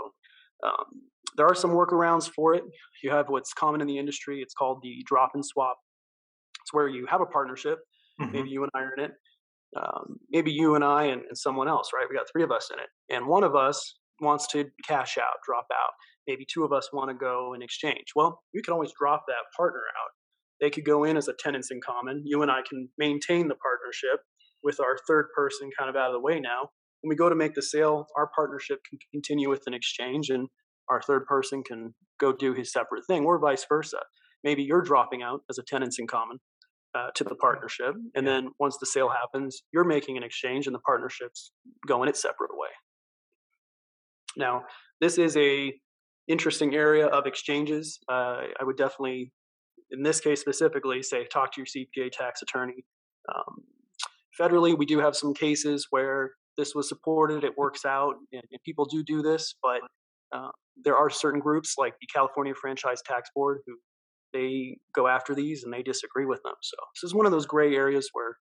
um, 0.64 1.02
there 1.38 1.48
are 1.48 1.56
some 1.56 1.72
workarounds 1.72 2.30
for 2.30 2.54
it. 2.54 2.64
You 3.04 3.12
have 3.12 3.30
what's 3.30 3.54
common 3.54 3.82
in 3.82 3.88
the 3.88 3.98
industry. 3.98 4.40
It's 4.42 4.54
called 4.54 4.80
the 4.84 5.04
drop 5.06 5.32
and 5.34 5.46
swap. 5.46 5.78
It's 6.62 6.74
where 6.74 6.88
you 6.88 7.06
have 7.10 7.22
a 7.22 7.26
partnership 7.26 7.80
Mm-hmm. 8.22 8.32
Maybe 8.32 8.50
you 8.50 8.64
and 8.64 8.72
I 8.74 8.80
are 8.80 8.94
in 8.98 9.04
it. 9.06 9.12
Um, 9.76 10.18
maybe 10.30 10.52
you 10.52 10.76
and 10.76 10.84
I 10.84 11.06
and, 11.06 11.22
and 11.28 11.38
someone 11.38 11.68
else, 11.68 11.90
right? 11.94 12.06
We 12.10 12.16
got 12.16 12.28
three 12.32 12.44
of 12.44 12.52
us 12.52 12.70
in 12.72 12.80
it. 12.80 13.16
And 13.16 13.28
one 13.28 13.44
of 13.44 13.56
us 13.56 13.98
wants 14.22 14.48
to 14.48 14.66
cash 14.88 15.18
out, 15.18 15.38
drop 15.46 15.66
out. 15.72 15.92
Maybe 16.28 16.46
two 16.52 16.64
of 16.64 16.72
us 16.72 16.90
want 16.94 17.10
to 17.10 17.16
go 17.16 17.54
and 17.54 17.64
exchange. 17.64 18.14
Well, 18.16 18.42
we 18.54 18.62
can 18.62 18.74
always 18.74 18.92
drop 18.98 19.24
that 19.28 19.46
partner 19.58 19.82
out. 19.82 20.12
They 20.62 20.70
could 20.70 20.86
go 20.86 21.04
in 21.04 21.18
as 21.18 21.28
a 21.28 21.34
tenants 21.34 21.72
in 21.72 21.82
common. 21.86 22.22
You 22.24 22.42
and 22.44 22.52
I 22.52 22.62
can 22.68 22.90
maintain 22.98 23.48
the 23.48 23.56
partnership 23.56 24.22
with 24.64 24.80
our 24.80 24.98
third 25.08 25.28
person 25.36 25.70
kind 25.78 25.90
of 25.90 25.96
out 25.96 26.08
of 26.08 26.14
the 26.14 26.22
way 26.22 26.40
now. 26.40 26.70
When 27.02 27.10
we 27.10 27.16
go 27.16 27.28
to 27.28 27.36
make 27.36 27.56
the 27.56 27.62
sale, 27.62 28.06
our 28.16 28.30
partnership 28.34 28.80
can 28.90 29.00
continue 29.12 29.50
with 29.50 29.64
an 29.66 29.74
exchange 29.74 30.30
and 30.30 30.48
our 30.90 31.02
third 31.02 31.26
person 31.26 31.64
can 31.64 31.94
go 32.20 32.34
do 32.34 32.54
his 32.54 32.72
separate 32.72 33.06
thing 33.06 33.26
or 33.26 33.40
vice 33.40 33.66
versa. 33.68 34.00
Maybe 34.44 34.64
you're 34.64 34.82
dropping 34.82 35.24
out 35.24 35.42
as 35.50 35.58
a 35.58 35.64
tenants 35.64 36.00
in 36.00 36.08
common 36.08 36.40
uh, 36.96 37.10
to 37.16 37.24
the 37.24 37.36
partnership. 37.36 37.96
And 38.16 38.28
then 38.28 38.50
once 38.60 38.78
the 38.78 38.86
sale 38.86 39.10
happens, 39.10 39.64
you're 39.74 39.84
making 39.84 40.18
an 40.18 40.24
exchange 40.24 40.68
and 40.68 40.76
the 40.76 40.80
partnership's 40.80 41.52
going 41.88 42.10
its 42.10 42.22
separate 42.22 42.52
way. 42.54 42.70
Now, 44.38 44.64
this 45.00 45.18
is 45.18 45.38
a 45.38 45.74
interesting 46.28 46.74
area 46.74 47.08
of 47.08 47.26
exchanges. 47.26 48.00
Uh, 48.10 48.42
I 48.60 48.64
would 48.64 48.78
definitely, 48.78 49.32
in 49.92 50.04
this 50.04 50.20
case 50.20 50.42
specifically, 50.42 51.04
say 51.04 51.26
talk 51.26 51.52
to 51.54 51.62
your 51.62 51.66
CPA 51.66 52.12
tax 52.12 52.42
attorney. 52.42 52.86
Um, 53.34 53.64
federally, 54.40 54.78
we 54.78 54.86
do 54.86 55.00
have 55.00 55.16
some 55.16 55.34
cases 55.34 55.88
where 55.90 56.32
this 56.58 56.76
was 56.76 56.88
supported, 56.88 57.44
it 57.44 57.58
works 57.58 57.86
out, 57.86 58.16
and, 58.32 58.44
and 58.52 58.64
people 58.64 58.86
do 58.86 59.04
do 59.04 59.22
this, 59.22 59.56
but 59.62 59.82
uh, 60.32 60.50
there 60.84 60.98
are 60.98 61.10
certain 61.10 61.40
groups 61.40 61.76
like 61.78 61.94
the 62.00 62.08
California 62.08 62.54
Franchise 62.54 63.02
Tax 63.06 63.30
Board 63.36 63.60
who 63.66 63.76
they 64.34 64.78
go 64.94 65.08
after 65.08 65.36
these 65.36 65.64
and 65.64 65.72
they 65.72 65.84
disagree 65.84 66.26
with 66.26 66.42
them. 66.44 66.56
So 66.62 66.76
this 66.96 67.08
is 67.08 67.14
one 67.14 67.26
of 67.26 67.32
those 67.32 67.46
gray 67.46 67.76
areas 67.76 68.10
where 68.14 68.38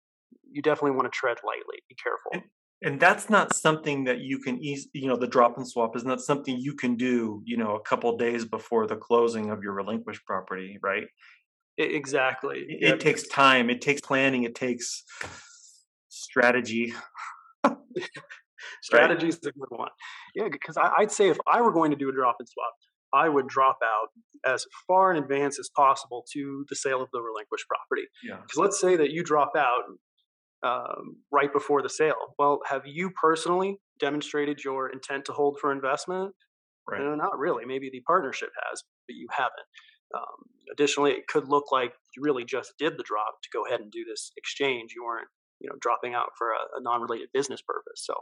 you 0.52 0.62
definitely 0.62 0.92
want 0.92 1.12
to 1.12 1.18
tread 1.18 1.38
lightly. 1.44 1.82
Be 1.90 1.96
careful. 2.02 2.32
And, 2.34 2.44
and 2.82 3.00
that's 3.00 3.30
not 3.30 3.56
something 3.56 4.06
that 4.06 4.20
you 4.20 4.40
can 4.40 4.64
ease. 4.64 4.88
You 4.94 5.08
know, 5.08 5.18
the 5.18 5.28
drop 5.28 5.58
and 5.58 5.68
swap 5.68 5.96
is 5.96 6.06
not 6.06 6.22
something 6.22 6.56
you 6.58 6.76
can 6.76 6.96
do. 6.96 7.42
You 7.46 7.58
know, 7.58 7.76
a 7.76 7.82
couple 7.82 8.16
days 8.18 8.46
before 8.46 8.88
the 8.88 8.96
closing 8.96 9.50
of 9.52 9.64
your 9.64 9.74
relinquished 9.74 10.26
property, 10.26 10.78
right? 10.82 11.08
Exactly. 11.78 12.66
It, 12.68 12.94
it 12.94 13.00
takes 13.00 13.28
time. 13.28 13.70
It 13.70 13.82
takes 13.82 14.02
planning. 14.02 14.44
It 14.44 14.56
takes 14.56 15.04
strategy. 16.10 16.94
strategy 18.82 19.28
is 19.28 19.38
a 19.38 19.52
good 19.52 19.70
one. 19.70 19.90
Yeah, 20.36 20.48
because 20.52 20.78
I'd 20.78 21.12
say 21.12 21.30
if 21.30 21.38
I 21.52 21.62
were 21.62 21.72
going 21.72 21.92
to 21.92 21.98
do 21.98 22.10
a 22.10 22.14
drop 22.14 22.38
and 22.40 22.48
swap, 22.48 22.74
I 23.14 23.30
would 23.30 23.48
drop 23.48 23.80
out 23.84 24.10
as 24.46 24.66
far 24.88 25.12
in 25.12 25.22
advance 25.22 25.60
as 25.60 25.70
possible 25.76 26.26
to 26.34 26.66
the 26.70 26.76
sale 26.76 27.02
of 27.02 27.10
the 27.12 27.22
relinquished 27.22 27.66
property. 27.68 28.08
Yeah. 28.24 28.38
Because 28.38 28.58
yeah. 28.58 28.64
let's 28.64 28.80
say 28.80 28.96
that 28.96 29.12
you 29.12 29.24
drop 29.24 29.52
out 29.58 29.84
um, 30.64 31.18
right 31.32 31.52
before 31.52 31.82
the 31.82 31.90
sale. 31.90 32.36
Well, 32.38 32.60
have 32.66 32.84
you 32.86 33.12
personally 33.12 33.80
demonstrated 34.00 34.64
your 34.64 34.90
intent 34.90 35.26
to 35.26 35.34
hold 35.34 35.58
for 35.60 35.72
investment? 35.72 36.34
Right. 36.88 37.02
No, 37.02 37.16
not 37.16 37.38
really. 37.38 37.66
Maybe 37.66 37.90
the 37.92 38.02
partnership 38.02 38.50
has, 38.70 38.84
but 39.08 39.16
you 39.16 39.28
haven't. 39.32 39.68
Um, 40.16 40.46
additionally, 40.72 41.12
it 41.12 41.28
could 41.28 41.48
look 41.48 41.72
like 41.72 41.94
you 42.16 42.24
really 42.24 42.46
just 42.46 42.74
did 42.80 42.98
the 42.98 43.04
drop 43.04 43.42
to 43.44 43.50
go 43.54 43.66
ahead 43.66 43.80
and 43.80 43.92
do 43.92 44.04
this 44.06 44.32
exchange. 44.38 44.94
You 44.96 45.04
weren't, 45.04 45.28
you 45.60 45.70
know, 45.70 45.76
dropping 45.80 46.16
out 46.16 46.30
for 46.38 46.50
a, 46.50 46.80
a 46.80 46.82
non-related 46.82 47.30
business 47.34 47.62
purpose. 47.62 48.06
So, 48.06 48.16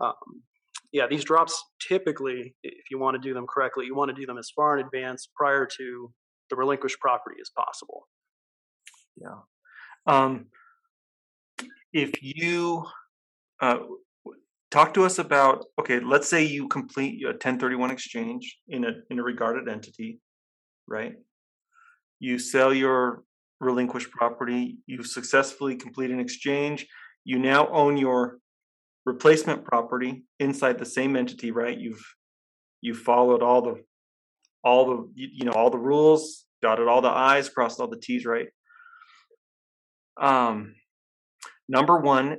um, 0.00 0.14
yeah, 0.92 1.06
these 1.08 1.24
drops 1.24 1.62
typically, 1.86 2.54
if 2.62 2.90
you 2.90 2.98
want 2.98 3.14
to 3.14 3.28
do 3.28 3.34
them 3.34 3.46
correctly, 3.46 3.86
you 3.86 3.94
want 3.94 4.08
to 4.08 4.14
do 4.14 4.26
them 4.26 4.38
as 4.38 4.50
far 4.50 4.78
in 4.78 4.84
advance 4.84 5.28
prior 5.36 5.66
to 5.76 6.12
the 6.50 6.56
relinquished 6.56 6.98
property 7.00 7.36
as 7.40 7.50
possible. 7.50 8.08
Yeah. 9.16 9.40
Um, 10.06 10.46
if 11.92 12.22
you 12.22 12.86
uh, 13.60 13.78
talk 14.70 14.94
to 14.94 15.04
us 15.04 15.18
about 15.18 15.66
okay, 15.78 16.00
let's 16.00 16.28
say 16.28 16.44
you 16.44 16.68
complete 16.68 17.22
a 17.24 17.28
1031 17.28 17.90
exchange 17.90 18.58
in 18.68 18.84
a 18.84 18.92
in 19.10 19.18
a 19.18 19.22
regarded 19.22 19.68
entity, 19.68 20.20
right? 20.86 21.14
You 22.20 22.38
sell 22.38 22.72
your 22.72 23.22
relinquished 23.60 24.10
property. 24.10 24.78
You 24.86 25.02
successfully 25.02 25.76
complete 25.76 26.10
an 26.10 26.20
exchange. 26.20 26.86
You 27.24 27.38
now 27.38 27.68
own 27.68 27.96
your 27.96 28.38
replacement 29.08 29.64
property 29.64 30.24
inside 30.38 30.78
the 30.78 30.84
same 30.84 31.16
entity, 31.16 31.50
right? 31.50 31.76
You've 31.76 32.04
you've 32.80 32.98
followed 32.98 33.42
all 33.42 33.62
the 33.62 33.82
all 34.62 34.84
the 34.86 35.10
you 35.14 35.44
know 35.44 35.52
all 35.52 35.70
the 35.70 35.78
rules, 35.78 36.44
dotted 36.62 36.86
all 36.86 37.00
the 37.00 37.08
I's, 37.08 37.48
crossed 37.48 37.80
all 37.80 37.88
the 37.88 37.98
T's, 38.00 38.24
right? 38.26 38.48
Um, 40.20 40.74
number 41.68 41.98
one, 41.98 42.38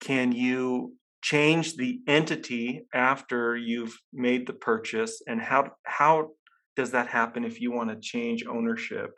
can 0.00 0.32
you 0.32 0.94
change 1.22 1.76
the 1.76 2.00
entity 2.08 2.86
after 2.94 3.56
you've 3.56 3.96
made 4.12 4.46
the 4.46 4.54
purchase, 4.54 5.22
and 5.28 5.40
how 5.40 5.72
how 5.84 6.30
does 6.76 6.90
that 6.92 7.08
happen 7.08 7.44
if 7.44 7.60
you 7.60 7.72
want 7.72 7.90
to 7.90 8.00
change 8.00 8.44
ownership 8.46 9.10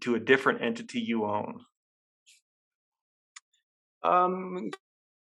to 0.00 0.14
a 0.14 0.20
different 0.20 0.62
entity 0.62 1.00
you 1.00 1.24
own? 1.24 1.60
Um, 4.02 4.70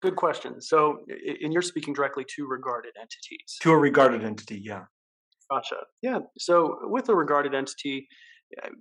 Good 0.02 0.16
question. 0.16 0.60
So, 0.60 0.98
and 1.42 1.52
you're 1.52 1.62
speaking 1.62 1.94
directly 1.94 2.24
to 2.34 2.46
regarded 2.46 2.92
entities. 3.00 3.56
To 3.60 3.70
a 3.70 3.78
regarded 3.78 4.24
entity, 4.24 4.58
yeah. 4.58 4.84
Gotcha. 5.48 5.76
Yeah. 6.02 6.18
So, 6.38 6.78
with 6.82 7.08
a 7.08 7.14
regarded 7.14 7.54
entity, 7.54 8.08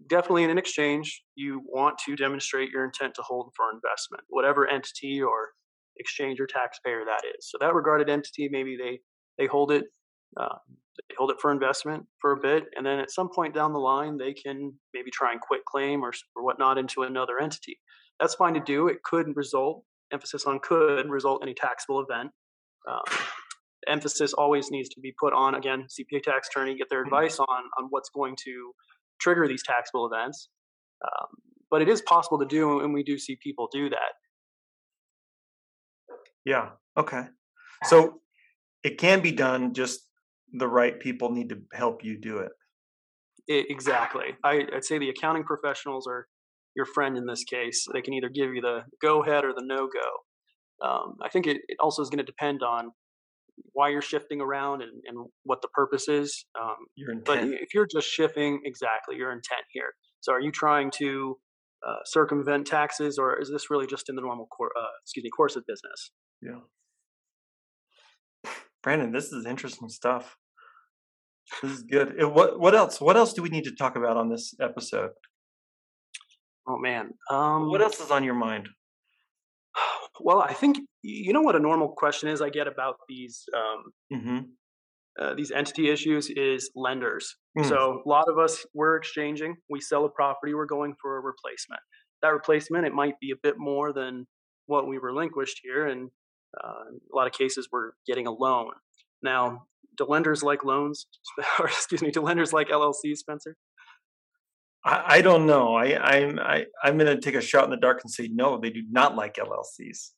definitely 0.08 0.46
in 0.46 0.50
an 0.50 0.58
exchange, 0.58 1.22
you 1.36 1.62
want 1.66 2.00
to 2.06 2.16
demonstrate 2.16 2.72
your 2.72 2.84
intent 2.86 3.14
to 3.16 3.22
hold 3.22 3.52
for 3.56 3.66
investment, 3.72 4.24
whatever 4.30 4.68
entity 4.68 5.22
or 5.22 5.50
exchange 5.98 6.40
or 6.40 6.48
taxpayer 6.48 7.04
that 7.06 7.22
is. 7.38 7.50
So, 7.52 7.60
that 7.62 7.76
regarded 7.76 8.10
entity, 8.10 8.50
maybe 8.52 8.76
they 8.76 9.00
they 9.38 9.46
hold 9.46 9.72
it. 9.72 9.86
Uh, 10.40 10.56
they 11.10 11.16
hold 11.18 11.30
it 11.30 11.38
for 11.40 11.52
investment 11.52 12.04
for 12.20 12.32
a 12.32 12.38
bit, 12.38 12.66
and 12.76 12.86
then 12.86 13.00
at 13.00 13.12
some 13.12 13.30
point 13.30 13.54
down 13.54 13.74
the 13.74 13.80
line, 13.80 14.18
they 14.18 14.34
can 14.34 14.74
maybe 14.94 15.12
try 15.12 15.32
and 15.32 15.42
quit 15.42 15.66
claim 15.66 16.04
or, 16.04 16.14
or 16.36 16.44
whatnot 16.44 16.78
into 16.78 17.04
another 17.04 17.40
entity. 17.40 17.78
That's 18.20 18.36
fine 18.36 18.54
to 18.56 18.60
do. 18.60 18.88
It 18.88 19.04
could 19.04 19.36
result 19.36 19.84
emphasis 20.12 20.46
on 20.46 20.60
could 20.60 21.10
result 21.10 21.44
in 21.44 21.50
a 21.50 21.54
taxable 21.54 22.02
event. 22.02 22.32
Um, 22.90 23.02
emphasis 23.88 24.34
always 24.34 24.70
needs 24.72 24.90
to 24.90 25.00
be 25.00 25.14
put 25.20 25.34
on 25.34 25.56
again 25.56 25.88
CPA 25.90 26.22
tax 26.24 26.50
attorney 26.50 26.76
get 26.76 26.90
their 26.90 27.04
mm-hmm. 27.04 27.14
advice 27.14 27.40
on 27.40 27.64
on 27.78 27.88
what's 27.90 28.10
going 28.10 28.36
to 28.46 28.74
trigger 29.20 29.48
these 29.48 29.64
taxable 29.64 30.10
events. 30.12 30.50
Um, 31.04 31.28
but 31.70 31.82
it 31.82 31.90
is 31.90 32.02
possible 32.02 32.38
to 32.40 32.46
do, 32.46 32.82
and 32.82 32.94
we 32.94 33.04
do 33.04 33.18
see 33.18 33.38
people 33.42 33.70
do 33.72 33.90
that. 33.90 34.14
Yeah. 36.46 36.70
Okay. 36.98 37.24
So 37.86 38.22
it 38.84 38.98
can 38.98 39.22
be 39.22 39.32
done. 39.32 39.74
Just 39.74 40.02
the 40.52 40.68
right 40.68 41.00
people 41.00 41.32
need 41.32 41.50
to 41.50 41.62
help 41.74 42.04
you 42.04 42.20
do 42.20 42.40
it. 42.40 42.52
it 43.48 43.68
exactly. 43.70 44.36
I, 44.44 44.68
I'd 44.76 44.84
say 44.84 44.98
the 44.98 45.10
accounting 45.10 45.44
professionals 45.44 46.08
are 46.08 46.28
your 46.76 46.86
friend 46.86 47.18
in 47.18 47.26
this 47.26 47.44
case. 47.44 47.86
They 47.94 48.02
can 48.02 48.14
either 48.14 48.30
give 48.30 48.54
you 48.54 48.62
the 48.62 48.82
go 49.02 49.24
ahead 49.24 49.44
or 49.44 49.54
the 49.54 49.64
no 49.66 49.88
go. 49.88 50.88
Um, 50.88 51.16
I 51.22 51.30
think 51.30 51.48
it, 51.48 51.58
it 51.68 51.78
also 51.80 52.02
is 52.02 52.10
going 52.10 52.20
to 52.20 52.24
depend 52.24 52.64
on 52.64 52.92
why 53.74 53.90
you're 53.90 54.02
shifting 54.02 54.42
around 54.42 54.82
and, 54.82 54.92
and 55.06 55.28
what 55.44 55.62
the 55.62 55.68
purpose 55.70 56.08
is. 56.08 56.46
Um, 56.60 56.76
your 56.96 57.12
intent. 57.12 57.26
But 57.26 57.44
if 57.62 57.74
you're 57.74 57.88
just 57.92 58.08
shifting, 58.08 58.62
exactly 58.66 59.16
your 59.16 59.32
intent 59.32 59.66
here. 59.72 59.94
So 60.22 60.34
are 60.34 60.40
you 60.40 60.52
trying 60.52 60.92
to 60.98 61.38
uh, 61.88 61.98
circumvent 62.06 62.68
taxes, 62.68 63.18
or 63.18 63.40
is 63.40 63.50
this 63.50 63.70
really 63.70 63.88
just 63.88 64.10
in 64.10 64.16
the 64.16 64.22
normal 64.22 64.48
cor- 64.48 64.72
uh, 64.78 64.92
excuse 65.04 65.24
me 65.24 65.30
course 65.30 65.56
of 65.56 65.64
business? 65.68 66.12
Yeah. 66.42 66.60
Brandan, 68.84 69.12
this 69.12 69.32
is 69.32 69.46
interesting 69.46 69.90
stuff. 69.90 70.38
This 71.62 71.72
is 71.72 71.84
good. 71.84 72.14
What 72.20 72.60
what 72.60 72.76
else? 72.76 73.02
What 73.02 73.18
else 73.18 73.34
do 73.34 73.42
we 73.42 73.50
need 73.50 73.66
to 73.66 73.76
talk 73.76 73.96
about 73.96 74.18
on 74.18 74.30
this 74.30 74.54
episode? 74.60 75.12
Oh 76.68 76.78
man, 76.78 77.12
um, 77.30 77.70
what 77.70 77.82
else 77.82 78.00
is 78.00 78.12
on 78.12 78.24
your 78.24 78.36
mind? 78.36 78.70
Well, 80.24 80.40
I 80.40 80.54
think 80.54 80.78
you 81.02 81.34
know 81.34 81.42
what 81.42 81.56
a 81.56 81.60
normal 81.60 81.88
question 81.98 82.30
is 82.30 82.44
I 82.44 82.50
get 82.50 82.68
about 82.68 82.98
these 83.10 83.44
um, 83.56 84.20
hmm 84.20 84.40
uh, 85.20 85.34
these 85.34 85.52
entity 85.52 85.90
issues 85.90 86.30
is 86.30 86.72
lenders. 86.76 87.36
Mm. 87.58 87.68
So 87.68 88.02
a 88.06 88.10
lot 88.10 88.30
of 88.30 88.38
us 88.38 88.66
we're 88.74 88.96
exchanging. 88.96 89.58
We 89.70 89.82
sell 89.82 90.06
a 90.06 90.10
property. 90.10 90.54
We're 90.54 90.66
going 90.66 90.96
for 91.02 91.18
a 91.18 91.22
replacement. 91.22 91.82
That 92.22 92.30
replacement 92.30 92.86
it 92.86 92.94
might 92.94 93.20
be 93.20 93.32
a 93.32 93.36
bit 93.42 93.56
more 93.58 93.92
than 93.92 94.28
what 94.68 94.88
we 94.88 94.98
relinquished 94.98 95.60
here, 95.64 95.88
and 95.88 96.10
uh, 96.64 96.84
a 97.14 97.16
lot 97.16 97.28
of 97.28 97.34
cases 97.34 97.68
we're 97.72 97.92
getting 98.08 98.28
a 98.28 98.32
loan. 98.32 98.72
Now, 99.22 99.64
do 99.98 100.06
lenders 100.06 100.44
like 100.44 100.64
loans? 100.64 101.08
or 101.60 101.68
excuse 101.68 102.02
me, 102.02 102.12
do 102.12 102.22
lenders 102.22 102.54
like 102.54 102.70
LLCs, 102.70 103.18
Spencer? 103.18 103.58
I, 104.84 105.04
I 105.08 105.22
don't 105.22 105.46
know. 105.46 105.76
I 105.76 105.98
I'm 105.98 106.40
I, 106.40 106.66
I'm 106.84 106.98
going 106.98 107.16
to 107.16 107.22
take 107.22 107.36
a 107.36 107.42
shot 107.42 107.66
in 107.66 107.70
the 107.70 107.78
dark 107.78 108.02
and 108.04 108.12
say 108.12 108.30
no. 108.32 108.60
They 108.60 108.70
do 108.70 108.84
not 108.90 109.16
like 109.16 109.36
LLCs. 109.36 110.12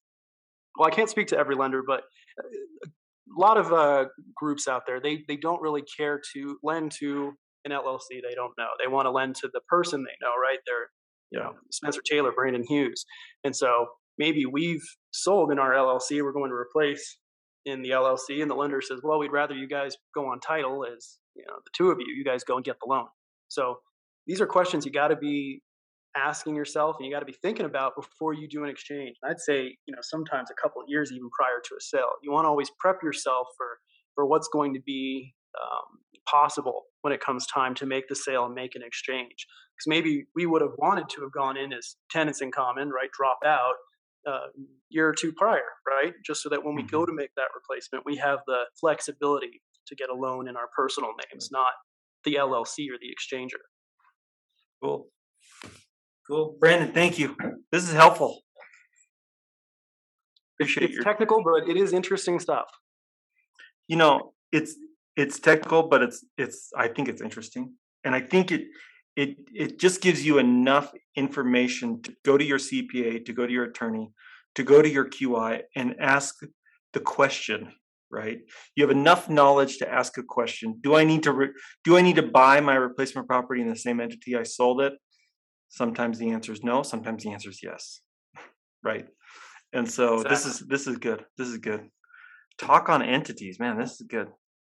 Well, 0.77 0.87
I 0.87 0.91
can't 0.91 1.09
speak 1.09 1.27
to 1.27 1.37
every 1.37 1.55
lender, 1.55 1.83
but 1.85 2.01
uh, 2.39 2.87
a 3.35 3.39
lot 3.39 3.57
of 3.57 3.71
uh, 3.71 4.05
groups 4.35 4.67
out 4.67 4.83
there 4.85 4.99
they 4.99 5.23
they 5.27 5.37
don't 5.37 5.61
really 5.61 5.83
care 5.97 6.21
to 6.33 6.57
lend 6.63 6.91
to 6.99 7.33
an 7.65 7.71
LLC 7.71 8.21
they 8.21 8.35
don't 8.35 8.53
know. 8.57 8.69
They 8.81 8.91
want 8.91 9.05
to 9.05 9.11
lend 9.11 9.35
to 9.37 9.49
the 9.51 9.61
person 9.69 10.03
they 10.03 10.25
know, 10.25 10.33
right? 10.41 10.59
They're 10.65 10.89
you 11.31 11.39
know 11.39 11.53
Spencer 11.71 12.01
Taylor, 12.05 12.31
Brandan 12.31 12.65
Hughes, 12.67 13.05
and 13.43 13.55
so 13.55 13.87
maybe 14.17 14.45
we've 14.45 14.83
sold 15.11 15.51
in 15.51 15.59
our 15.59 15.73
LLC. 15.73 16.21
We're 16.21 16.33
going 16.33 16.51
to 16.51 16.55
replace 16.55 17.17
in 17.65 17.81
the 17.81 17.91
LLC, 17.91 18.41
and 18.41 18.49
the 18.49 18.55
lender 18.55 18.81
says, 18.81 18.99
"Well, 19.03 19.19
we'd 19.19 19.31
rather 19.31 19.55
you 19.55 19.67
guys 19.67 19.95
go 20.15 20.27
on 20.27 20.39
title 20.39 20.85
as 20.85 21.17
you 21.35 21.43
know 21.47 21.55
the 21.63 21.71
two 21.75 21.89
of 21.89 21.99
you. 21.99 22.13
You 22.15 22.23
guys 22.23 22.43
go 22.43 22.55
and 22.55 22.65
get 22.65 22.77
the 22.83 22.89
loan." 22.89 23.07
So 23.47 23.77
these 24.27 24.41
are 24.41 24.45
questions 24.45 24.85
you 24.85 24.91
got 24.91 25.09
to 25.09 25.15
be 25.15 25.61
asking 26.15 26.55
yourself 26.55 26.97
and 26.99 27.05
you 27.05 27.11
got 27.11 27.19
to 27.19 27.25
be 27.25 27.35
thinking 27.41 27.65
about 27.65 27.95
before 27.95 28.33
you 28.33 28.47
do 28.47 28.63
an 28.63 28.69
exchange. 28.69 29.15
I'd 29.23 29.39
say, 29.39 29.75
you 29.85 29.95
know, 29.95 30.01
sometimes 30.01 30.49
a 30.51 30.61
couple 30.61 30.81
of 30.81 30.87
years 30.87 31.11
even 31.11 31.29
prior 31.37 31.59
to 31.63 31.75
a 31.75 31.81
sale. 31.81 32.11
You 32.21 32.31
want 32.31 32.45
to 32.45 32.49
always 32.49 32.69
prep 32.79 33.01
yourself 33.03 33.47
for 33.57 33.67
for 34.15 34.25
what's 34.27 34.47
going 34.53 34.75
to 34.75 34.81
be 34.81 35.33
um, 35.59 35.99
possible 36.29 36.83
when 37.01 37.13
it 37.13 37.19
comes 37.19 37.47
time 37.47 37.73
to 37.75 37.85
make 37.87 38.07
the 38.07 38.15
sale 38.15 38.45
and 38.45 38.53
make 38.53 38.75
an 38.75 38.83
exchange. 38.83 39.47
Because 39.75 39.87
maybe 39.87 40.25
we 40.35 40.45
would 40.45 40.61
have 40.61 40.73
wanted 40.77 41.09
to 41.09 41.21
have 41.21 41.31
gone 41.31 41.57
in 41.57 41.73
as 41.73 41.95
tenants 42.11 42.41
in 42.41 42.51
common, 42.51 42.89
right? 42.89 43.09
Drop 43.11 43.39
out 43.45 43.73
uh, 44.27 44.47
year 44.89 45.07
or 45.07 45.13
two 45.13 45.33
prior, 45.33 45.63
right? 45.87 46.13
Just 46.25 46.43
so 46.43 46.49
that 46.49 46.63
when 46.63 46.75
we 46.75 46.83
Mm-hmm. 46.83 46.95
go 46.95 47.05
to 47.07 47.11
make 47.13 47.31
that 47.37 47.47
replacement, 47.55 48.05
we 48.05 48.17
have 48.17 48.39
the 48.45 48.65
flexibility 48.79 49.61
to 49.87 49.95
get 49.95 50.09
a 50.09 50.13
loan 50.15 50.47
in 50.47 50.55
our 50.55 50.69
personal 50.77 51.11
names, 51.31 51.49
not 51.51 51.73
the 52.23 52.35
LLC 52.35 52.87
or 52.89 52.97
the 53.01 53.09
exchanger. 53.09 53.59
Cool. 54.83 55.07
Cool. 56.27 56.57
Brandan, 56.59 56.93
thank 56.93 57.17
you. 57.19 57.35
This 57.71 57.83
is 57.87 57.93
helpful. 57.93 58.41
Appreciate 60.59 60.85
It's 60.85 60.95
your 60.95 61.03
technical, 61.03 61.43
but 61.43 61.69
it 61.69 61.77
is 61.77 61.93
interesting 61.93 62.39
stuff. 62.39 62.67
you 63.87 63.97
know, 63.97 64.33
it's 64.51 64.75
it's 65.15 65.39
technical, 65.39 65.83
but 65.83 66.01
it's 66.03 66.25
it's 66.37 66.71
I 66.77 66.87
think 66.89 67.09
it's 67.09 67.21
interesting. 67.21 67.73
And 68.03 68.15
I 68.15 68.21
think 68.21 68.51
it 68.51 68.63
it 69.15 69.37
it 69.53 69.79
just 69.79 70.01
gives 70.01 70.25
you 70.25 70.37
enough 70.39 70.93
information 71.15 72.01
to 72.03 72.13
go 72.25 72.37
to 72.37 72.43
your 72.45 72.59
CPA, 72.59 73.25
to 73.25 73.33
go 73.33 73.47
to 73.47 73.53
your 73.53 73.65
attorney, 73.65 74.11
to 74.55 74.63
go 74.63 74.81
to 74.81 74.89
your 74.89 75.09
QI 75.09 75.61
and 75.75 75.95
ask 75.99 76.35
the 76.93 76.99
question, 76.99 77.73
right? 78.13 78.39
You 78.75 78.83
have 78.83 78.95
enough 78.95 79.29
knowledge 79.29 79.77
to 79.79 79.91
ask 79.91 80.17
a 80.17 80.23
question. 80.23 80.79
Do 80.81 80.95
I 80.95 81.03
need 81.03 81.23
to 81.23 81.33
re- 81.33 81.53
do 81.83 81.97
I 81.97 82.01
need 82.01 82.15
to 82.17 82.23
buy 82.23 82.61
my 82.61 82.75
replacement 82.75 83.27
property 83.27 83.61
in 83.61 83.67
the 83.67 83.75
same 83.75 83.99
entity 83.99 84.37
I 84.37 84.43
sold 84.43 84.81
it? 84.81 84.93
Sometimes 85.69 86.19
the 86.19 86.29
answer 86.29 86.53
is 86.53 86.63
no, 86.63 86.83
sometimes 86.83 87.23
the 87.23 87.31
answer 87.31 87.49
is 87.49 87.61
yes. 87.63 88.01
Right? 88.83 89.07
And 89.71 89.89
so 89.89 90.23
this 90.23 90.45
is 90.45 90.59
this 90.59 90.87
is 90.87 90.97
good. 90.97 91.25
This 91.37 91.47
is 91.47 91.57
good. 91.57 91.89
Talk 92.57 92.89
on 92.89 93.01
entities, 93.01 93.59
man. 93.59 93.79
This 93.79 93.93
is 93.93 94.05
good. 94.07 94.27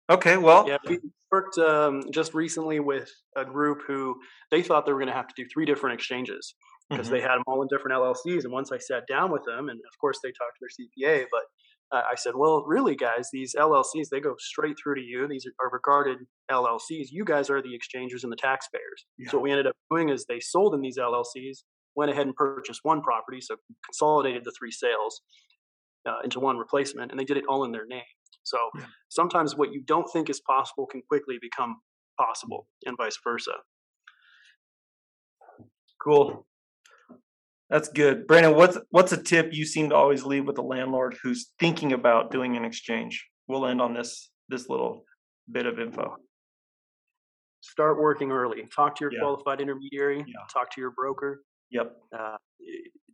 Okay, 0.09 0.37
well, 0.37 0.67
Yeah, 0.67 0.77
we 0.87 0.99
worked 1.31 1.57
um, 1.57 2.03
just 2.11 2.33
recently 2.33 2.79
with 2.79 3.11
a 3.35 3.43
group 3.43 3.81
who 3.87 4.15
they 4.51 4.61
thought 4.61 4.85
they 4.85 4.93
were 4.93 4.99
going 4.99 5.09
to 5.09 5.13
have 5.13 5.27
to 5.27 5.33
do 5.35 5.47
three 5.51 5.65
different 5.65 5.95
exchanges 5.95 6.55
because 6.89 7.07
mhm, 7.07 7.11
they 7.11 7.21
had 7.21 7.35
them 7.35 7.43
all 7.47 7.61
in 7.61 7.67
different 7.67 7.97
LLCs. 7.97 8.43
And 8.43 8.53
once 8.53 8.71
I 8.71 8.77
sat 8.77 9.03
down 9.07 9.31
with 9.31 9.43
them, 9.45 9.69
and 9.69 9.79
of 9.79 9.99
course 9.99 10.19
they 10.23 10.29
talked 10.29 10.57
to 10.59 10.61
their 10.61 11.13
CPA, 11.13 11.25
but 11.31 11.41
I 12.09 12.15
said, 12.15 12.33
well, 12.35 12.63
really, 12.65 12.95
guys, 12.95 13.29
these 13.31 13.55
LLCs 13.55 14.09
they 14.11 14.19
go 14.19 14.35
straight 14.39 14.75
through 14.81 14.95
to 14.95 15.01
you. 15.01 15.27
These 15.27 15.45
are 15.61 15.69
regarded 15.71 16.17
LLCs. 16.51 17.07
You 17.11 17.25
guys 17.25 17.49
are 17.49 17.61
the 17.61 17.73
exchangers 17.73 18.23
and 18.23 18.31
the 18.31 18.37
taxpayers. 18.37 19.05
Yeah. 19.17 19.29
So 19.31 19.37
what 19.37 19.43
we 19.43 19.51
ended 19.51 19.67
up 19.67 19.75
doing 19.91 20.09
is 20.09 20.25
they 20.25 20.39
sold 20.39 20.73
in 20.75 20.81
these 20.81 20.97
LLCs, 20.97 21.63
went 21.95 22.11
ahead 22.11 22.25
and 22.27 22.35
purchased 22.35 22.81
one 22.83 23.01
property, 23.01 23.41
so 23.41 23.55
consolidated 23.85 24.43
the 24.43 24.53
three 24.57 24.71
sales 24.71 25.21
uh, 26.07 26.19
into 26.23 26.39
one 26.39 26.57
replacement, 26.57 27.11
and 27.11 27.19
they 27.19 27.25
did 27.25 27.37
it 27.37 27.45
all 27.47 27.63
in 27.63 27.71
their 27.71 27.85
name. 27.85 28.03
So 28.43 28.57
Yeah. 28.77 28.85
sometimes 29.09 29.55
what 29.55 29.73
you 29.73 29.81
don't 29.81 30.07
think 30.11 30.29
is 30.29 30.39
possible 30.41 30.85
can 30.85 31.01
quickly 31.07 31.37
become 31.41 31.77
possible, 32.19 32.67
and 32.85 32.95
vice 32.97 33.17
versa. 33.23 33.51
cool. 36.03 36.45
That's 37.75 37.89
good. 37.89 38.25
Brandan, 38.25 38.55
what's 38.55 38.77
what's 38.91 39.11
a 39.11 39.21
tip 39.21 39.49
you 39.51 39.65
seem 39.65 39.89
to 39.89 39.95
always 39.95 40.23
leave 40.23 40.45
with 40.47 40.57
a 40.57 40.61
landlord 40.61 41.17
who's 41.21 41.51
thinking 41.59 41.91
about 41.91 42.31
doing 42.31 42.55
an 42.55 42.63
exchange? 42.63 43.27
We'll 43.49 43.65
end 43.65 43.81
on 43.81 43.93
this 43.93 44.31
this 44.47 44.69
little 44.69 45.03
bit 45.51 45.65
of 45.65 45.77
info. 45.77 46.15
Start 47.59 47.99
working 47.99 48.31
early. 48.31 48.63
Talk 48.73 48.95
to 48.95 49.03
your 49.03 49.11
Yeah. 49.11 49.19
qualified 49.19 49.59
intermediary. 49.59 50.19
Yeah. 50.25 50.35
Talk 50.53 50.71
to 50.75 50.79
your 50.79 50.91
broker. 50.91 51.43
Yep. 51.71 51.97
Uh, 52.17 52.37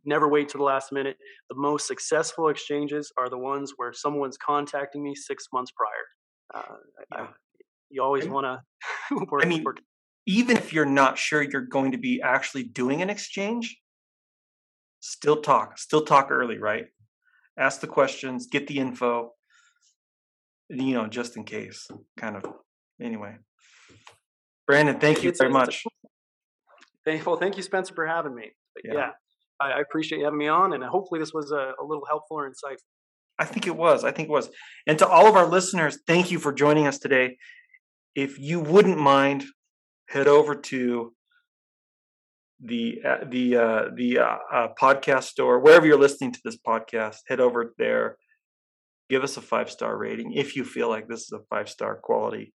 never 0.04 0.28
wait 0.28 0.48
to 0.50 0.58
the 0.58 0.62
last 0.62 0.92
minute. 0.92 1.16
The 1.50 1.56
most 1.56 1.88
successful 1.88 2.48
exchanges 2.48 3.10
are 3.18 3.28
the 3.28 3.38
ones 3.38 3.72
where 3.78 3.92
someone's 3.92 4.36
contacting 4.38 5.02
me 5.02 5.16
six 5.16 5.46
months 5.52 5.72
prior. 5.72 6.62
Uh, 6.62 6.76
I- 7.18 7.28
you 7.90 8.00
always 8.00 8.28
want 8.28 8.44
to 8.44 8.62
work. 9.28 9.44
I 9.44 9.48
mean, 9.48 9.64
work. 9.64 9.80
even 10.26 10.56
if 10.56 10.72
you're 10.72 10.86
not 10.86 11.18
sure 11.18 11.42
you're 11.42 11.62
going 11.66 11.90
to 11.90 11.98
be 11.98 12.22
actually 12.22 12.62
doing 12.62 13.02
an 13.02 13.10
exchange, 13.10 13.76
still 15.02 15.42
talk. 15.42 15.78
Still 15.78 16.04
talk 16.04 16.30
early, 16.30 16.58
right? 16.58 16.86
Ask 17.58 17.80
the 17.80 17.86
questions, 17.86 18.46
get 18.46 18.66
the 18.66 18.78
info, 18.78 19.32
you 20.70 20.94
know, 20.94 21.06
just 21.06 21.36
in 21.36 21.44
case. 21.44 21.90
Kind 22.16 22.36
of. 22.36 22.44
Anyway. 23.00 23.36
Brandan, 24.66 25.00
thank 25.00 25.22
you 25.22 25.32
very 25.36 25.50
much. 25.50 25.84
Thank, 27.04 27.26
well, 27.26 27.36
thank 27.36 27.56
you, 27.56 27.62
Spencer, 27.62 27.94
for 27.94 28.06
having 28.06 28.34
me. 28.34 28.52
But 28.74 28.84
Yeah. 28.86 28.94
yeah, 28.94 29.10
I, 29.60 29.72
I 29.72 29.80
appreciate 29.80 30.18
you 30.18 30.24
having 30.24 30.38
me 30.38 30.48
on, 30.48 30.72
and 30.72 30.82
hopefully 30.84 31.18
this 31.18 31.34
was 31.34 31.50
a, 31.50 31.72
a 31.80 31.84
little 31.84 32.06
helpful 32.08 32.38
or 32.38 32.48
insightful. 32.48 32.86
I 33.38 33.44
think 33.44 33.66
it 33.66 33.76
was. 33.76 34.04
I 34.04 34.12
think 34.12 34.28
it 34.28 34.32
was. 34.32 34.50
And 34.86 34.98
to 35.00 35.06
all 35.06 35.26
of 35.26 35.34
our 35.34 35.46
listeners, 35.46 35.98
thank 36.06 36.30
you 36.30 36.38
for 36.38 36.52
joining 36.52 36.86
us 36.86 36.98
today. 36.98 37.38
If 38.14 38.38
you 38.38 38.60
wouldn't 38.60 38.98
mind, 38.98 39.44
head 40.08 40.28
over 40.28 40.54
to 40.54 41.12
the 42.64 43.00
uh, 43.04 43.24
the 43.28 43.56
uh, 43.56 43.82
the 43.94 44.18
uh, 44.18 44.36
uh, 44.52 44.68
podcast 44.80 45.24
store 45.24 45.58
wherever 45.58 45.86
you're 45.86 45.98
listening 45.98 46.32
to 46.32 46.40
this 46.44 46.56
podcast. 46.56 47.16
Head 47.26 47.40
over 47.40 47.74
there. 47.78 48.16
Give 49.10 49.24
us 49.24 49.36
a 49.36 49.42
five 49.42 49.70
star 49.70 49.96
rating 49.96 50.32
if 50.32 50.56
you 50.56 50.64
feel 50.64 50.88
like 50.88 51.08
this 51.08 51.22
is 51.22 51.32
a 51.32 51.44
five 51.50 51.68
star 51.68 51.96
quality 51.96 52.54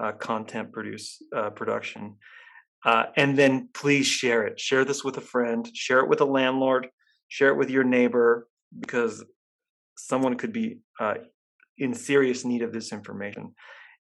uh, 0.00 0.12
content 0.12 0.72
produce 0.72 1.22
uh, 1.34 1.50
production. 1.50 2.16
And 3.16 3.38
then 3.38 3.70
please 3.72 4.06
share 4.06 4.46
it. 4.46 4.60
Share 4.60 4.84
this 4.84 5.02
with 5.02 5.16
a 5.16 5.22
friend. 5.22 5.66
Share 5.72 6.00
it 6.00 6.08
with 6.08 6.20
a 6.20 6.26
landlord. 6.26 6.88
Share 7.28 7.48
it 7.48 7.56
with 7.56 7.70
your 7.70 7.84
neighbor 7.84 8.48
because 8.78 9.24
someone 9.96 10.34
could 10.36 10.52
be 10.52 10.80
in 11.78 11.94
serious 11.94 12.44
need 12.44 12.60
of 12.60 12.72
this 12.72 12.92
information. 12.92 13.54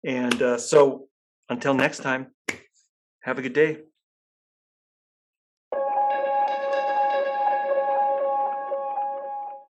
And 0.04 0.60
so, 0.60 1.06
until 1.48 1.74
next 1.74 1.98
time, 1.98 2.32
have 3.22 3.38
a 3.38 3.42
good 3.42 3.52
day. 3.52 3.82